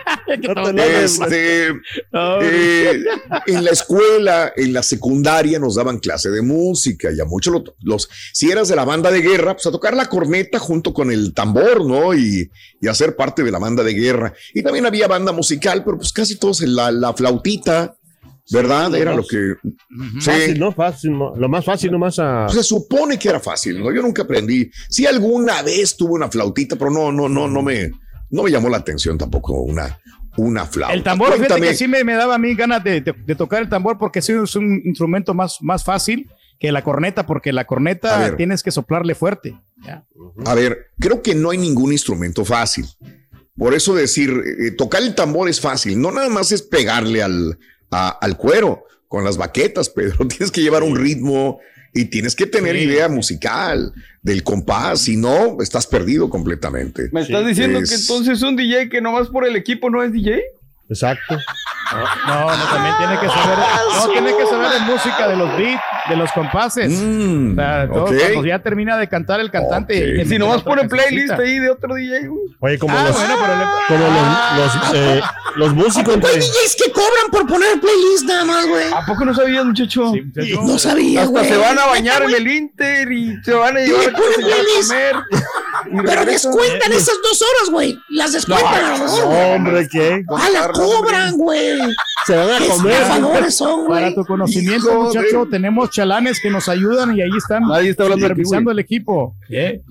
este, 1.02 1.68
eh, 2.12 3.04
en 3.46 3.64
la 3.64 3.70
escuela, 3.70 4.52
en 4.56 4.72
la 4.72 4.82
secundaria, 4.82 5.58
nos 5.58 5.76
daban 5.76 5.98
clase 5.98 6.30
de 6.30 6.42
música 6.42 7.10
y 7.12 7.20
a 7.20 7.24
muchos 7.24 7.52
los, 7.52 7.62
los, 7.82 8.08
si 8.32 8.50
eras 8.50 8.68
de 8.68 8.76
la 8.76 8.84
banda 8.84 9.10
de 9.10 9.20
guerra, 9.20 9.54
pues 9.54 9.66
a 9.66 9.72
tocar 9.72 9.94
la 9.94 10.06
corneta 10.06 10.58
junto 10.58 10.94
con 10.94 11.10
el 11.10 11.34
tambor, 11.34 11.84
¿no? 11.84 12.14
Y, 12.14 12.50
y 12.80 12.88
hacer 12.88 13.16
parte 13.16 13.42
de 13.42 13.50
la 13.50 13.58
banda 13.58 13.82
de 13.82 13.94
guerra. 13.94 14.32
Y 14.54 14.62
también 14.62 14.86
había 14.86 15.08
banda 15.08 15.32
musical, 15.32 15.82
pero 15.84 15.98
pues 15.98 16.12
casi 16.12 16.36
todos 16.36 16.62
en 16.62 16.74
la, 16.74 16.90
la 16.90 17.12
flautita 17.12 17.96
¿Verdad? 18.50 18.94
era 18.94 19.14
lo 19.14 19.24
que. 19.24 19.54
Fácil, 20.20 20.58
¿no? 20.58 20.72
Fácil, 20.72 21.12
lo 21.12 21.48
más 21.48 21.64
fácil, 21.64 21.92
nomás 21.92 22.18
a. 22.18 22.48
Se 22.48 22.62
supone 22.62 23.18
que 23.18 23.28
era 23.28 23.40
fácil, 23.40 23.80
¿no? 23.80 23.92
Yo 23.92 24.02
nunca 24.02 24.22
aprendí. 24.22 24.70
Sí, 24.88 25.06
alguna 25.06 25.62
vez 25.62 25.96
tuve 25.96 26.12
una 26.12 26.28
flautita, 26.28 26.76
pero 26.76 26.90
no, 26.90 27.12
no, 27.12 27.28
no, 27.28 27.46
no 27.46 27.62
me, 27.62 27.90
no 28.30 28.42
me 28.42 28.50
llamó 28.50 28.68
la 28.68 28.78
atención 28.78 29.16
tampoco 29.16 29.54
una, 29.54 29.98
una 30.36 30.66
flauta. 30.66 30.94
El 30.94 31.02
tambor, 31.02 31.34
fíjate 31.34 31.60
que 31.60 31.74
sí 31.74 31.86
me, 31.86 32.02
me, 32.02 32.14
daba 32.14 32.34
a 32.34 32.38
mí 32.38 32.54
ganas 32.54 32.82
de, 32.82 33.02
tocar 33.36 33.62
el 33.62 33.68
tambor 33.68 33.98
porque 33.98 34.20
sí 34.20 34.32
es 34.32 34.56
un 34.56 34.82
instrumento 34.84 35.32
más, 35.32 35.58
más 35.60 35.84
fácil 35.84 36.28
que 36.58 36.72
la 36.72 36.82
corneta, 36.82 37.26
porque 37.26 37.52
la 37.52 37.66
corneta 37.66 38.36
tienes 38.36 38.62
que 38.62 38.70
soplarle 38.70 39.14
fuerte. 39.14 39.58
A 40.44 40.54
ver, 40.54 40.90
creo 40.98 41.22
que 41.22 41.34
no 41.34 41.50
hay 41.50 41.58
ningún 41.58 41.92
instrumento 41.92 42.44
fácil. 42.44 42.86
Por 43.56 43.74
eso 43.74 43.94
decir, 43.94 44.30
eh, 44.58 44.70
tocar 44.70 45.02
el 45.02 45.14
tambor 45.14 45.48
es 45.48 45.60
fácil, 45.60 46.00
no 46.00 46.10
nada 46.10 46.28
más 46.28 46.50
es 46.52 46.62
pegarle 46.62 47.22
al, 47.22 47.58
al 47.90 48.36
cuero 48.36 48.86
con 49.08 49.24
las 49.24 49.36
baquetas, 49.36 49.88
Pedro. 49.94 50.26
Tienes 50.28 50.50
que 50.50 50.62
llevar 50.62 50.82
un 50.82 50.96
ritmo 50.96 51.60
y 51.92 52.06
tienes 52.06 52.36
que 52.36 52.46
tener 52.46 52.76
idea 52.76 53.08
musical 53.08 53.92
del 54.22 54.44
compás, 54.44 55.00
si 55.00 55.16
no, 55.16 55.60
estás 55.60 55.86
perdido 55.86 56.30
completamente. 56.30 57.08
¿Me 57.12 57.22
estás 57.22 57.44
diciendo 57.46 57.80
que 57.80 57.94
entonces 57.94 58.42
un 58.42 58.54
DJ 58.54 58.88
que 58.88 59.00
nomás 59.00 59.28
por 59.28 59.46
el 59.46 59.56
equipo 59.56 59.90
no 59.90 60.02
es 60.02 60.12
DJ? 60.12 60.42
Exacto. 60.88 61.38
No, 61.92 62.56
no, 62.56 62.64
también 62.66 62.94
tiene 62.98 63.18
que 63.18 63.26
saber, 63.26 63.58
no, 63.58 64.08
tiene 64.12 64.36
que 64.36 64.46
saber 64.46 64.70
de 64.70 64.92
música, 64.92 65.26
de 65.26 65.36
los 65.36 65.56
beats, 65.56 65.82
de 66.10 66.16
los 66.16 66.30
compases. 66.32 66.90
Mm, 66.90 67.54
cuando 67.54 68.44
ya 68.44 68.58
termina 68.58 68.96
de 68.98 69.08
cantar 69.08 69.40
el 69.40 69.50
cantante. 69.50 70.20
Y 70.22 70.26
si 70.26 70.38
nomás 70.38 70.62
pone 70.62 70.88
playlist 70.88 71.32
ahí 71.32 71.58
de 71.58 71.70
otro 71.70 71.94
DJ. 71.94 72.28
Oye, 72.58 72.78
como 72.78 72.96
ah, 72.96 73.04
los, 73.04 73.16
bueno, 73.16 73.36
como 73.88 74.04
los, 74.04 74.74
los, 74.74 74.94
eh, 74.94 75.22
los 75.56 75.74
músicos. 75.74 76.16
Hay 76.16 76.40
DJs 76.40 76.76
que 76.76 76.92
cobran 76.92 77.30
por 77.30 77.46
poner 77.46 77.80
playlist 77.80 78.24
nada 78.24 78.44
más, 78.44 78.66
güey. 78.66 78.92
¿A 78.92 79.06
poco 79.06 79.24
no 79.24 79.34
sabías, 79.34 79.64
muchacho? 79.64 80.12
no 80.62 80.78
sabía, 80.78 81.22
Hasta 81.22 81.44
se 81.44 81.56
van 81.56 81.78
a 81.78 81.86
bañar 81.86 82.22
en 82.24 82.34
el 82.34 82.48
Inter 82.48 83.10
y 83.10 83.42
se 83.42 83.54
van 83.54 83.76
a 83.76 83.80
llevar 83.80 84.08
a 84.08 84.12
comer. 84.12 85.16
Pero 86.04 86.24
descuentan 86.24 86.92
esas 86.92 87.16
dos 87.22 87.42
horas, 87.42 87.70
güey. 87.70 87.98
Las 88.10 88.32
descuentan. 88.32 88.98
No, 88.98 89.28
hombre, 89.54 89.88
¿qué? 89.90 90.22
Ah, 90.36 90.48
las 90.52 90.68
cobran, 90.68 91.36
güey. 91.36 91.80
Se 92.26 92.36
van 92.36 92.62
a 92.62 92.66
comer. 92.66 93.50
Son, 93.50 93.88
Para 93.88 94.14
tu 94.14 94.24
conocimiento, 94.24 95.02
muchacho, 95.02 95.46
tenemos 95.50 95.90
chalanes 96.00 96.40
que 96.40 96.50
nos 96.50 96.66
ayudan 96.68 97.14
y 97.14 97.20
ahí 97.20 97.30
están 97.36 97.62
Nadie 97.64 97.90
está 97.90 98.04
hablando 98.04 98.26
revisando 98.26 98.70
el 98.70 98.78
equipo. 98.78 99.36
¿Eh? 99.50 99.82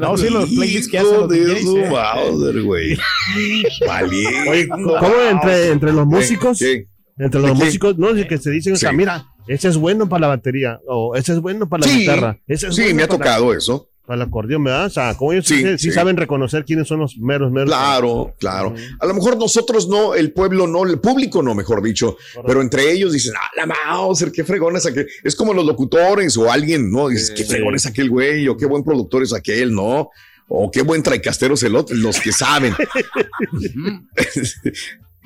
No, 0.00 0.16
sí, 0.16 0.30
los 0.30 0.48
playlists 0.50 0.88
que 0.88 0.98
hacen 0.98 1.14
los 1.14 1.28
DJs, 1.28 1.64
¿eh? 1.76 2.60
güey. 2.62 2.96
Oye, 4.48 4.68
¿cómo 4.68 5.14
entre, 5.28 5.70
entre 5.70 5.92
los 5.92 6.06
músicos? 6.06 6.62
Entre 6.62 7.40
los 7.40 7.58
músicos, 7.58 7.98
no, 7.98 8.14
que 8.14 8.38
se 8.38 8.50
dicen, 8.50 8.74
o 8.74 8.76
sea, 8.76 8.92
mira, 8.92 9.26
ese 9.48 9.68
es 9.68 9.76
bueno 9.76 10.08
para 10.08 10.20
la 10.20 10.28
batería, 10.28 10.78
o 10.86 11.16
ese 11.16 11.32
es 11.32 11.40
bueno 11.40 11.68
para 11.68 11.86
la 11.86 11.92
guitarra. 11.92 12.38
sí, 12.70 12.94
me 12.94 13.02
ha 13.02 13.08
tocado 13.08 13.52
eso 13.52 13.88
al 14.08 14.22
acordeón, 14.22 14.64
¿verdad? 14.64 14.86
O 14.86 14.90
sea, 14.90 15.14
como 15.14 15.32
ellos 15.32 15.46
sí, 15.46 15.90
saben 15.90 16.16
reconocer 16.16 16.64
quiénes 16.64 16.88
son 16.88 17.00
los 17.00 17.18
meros, 17.18 17.52
meros. 17.52 17.68
Claro, 17.68 18.34
claro. 18.38 18.74
A 19.00 19.06
lo 19.06 19.14
mejor 19.14 19.36
nosotros 19.36 19.88
no, 19.88 20.14
el 20.14 20.32
pueblo 20.32 20.66
no, 20.66 20.84
el 20.84 20.98
público 21.00 21.42
no, 21.42 21.54
mejor 21.54 21.82
dicho, 21.82 22.16
pero 22.46 22.60
entre 22.62 22.90
ellos 22.90 23.12
dicen, 23.12 23.34
ah, 23.36 23.50
la 23.56 23.66
Mauser, 23.66 24.32
qué 24.32 24.44
fregón 24.44 24.76
es 24.76 24.86
aquel. 24.86 25.06
Es 25.22 25.36
como 25.36 25.52
los 25.52 25.64
locutores 25.64 26.36
o 26.36 26.50
alguien, 26.50 26.90
¿no? 26.90 27.08
Dices, 27.08 27.32
qué 27.36 27.44
fregón 27.44 27.74
es 27.74 27.86
aquel 27.86 28.10
güey, 28.10 28.48
o 28.48 28.56
qué 28.56 28.66
buen 28.66 28.82
productor 28.82 29.22
es 29.22 29.32
aquel, 29.34 29.74
¿no? 29.74 30.10
O 30.48 30.70
qué 30.70 30.82
buen 30.82 31.02
traicastero 31.02 31.54
es 31.54 31.62
el 31.62 31.76
otro, 31.76 31.94
los 31.96 32.18
que 32.20 32.32
saben. 32.32 32.74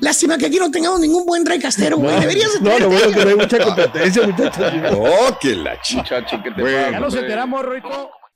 Lástima 0.02 0.36
que 0.36 0.46
aquí 0.46 0.58
no 0.58 0.68
tengamos 0.68 0.98
ningún 0.98 1.24
buen 1.24 1.44
traicastero, 1.44 1.96
güey. 1.96 2.18
Deberías 2.18 2.60
No, 2.60 2.76
lo 2.76 2.88
bueno 2.88 3.06
es 3.06 3.16
que 3.16 3.24
no 3.24 3.30
hay 3.30 3.36
mucha 3.36 3.58
competencia, 3.58 4.26
muchachos. 4.26 4.72
Oh, 4.96 5.38
qué 5.40 5.54
la 5.54 5.80
chicha. 5.80 6.24
que 6.42 6.50
te 6.50 6.60
bueno, 6.60 6.90
Ya 6.90 6.98
nos 6.98 7.14
enteramos, 7.14 7.64
Roito. 7.64 8.10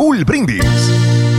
Raúl 0.00 0.24
Brindis. 0.24 1.29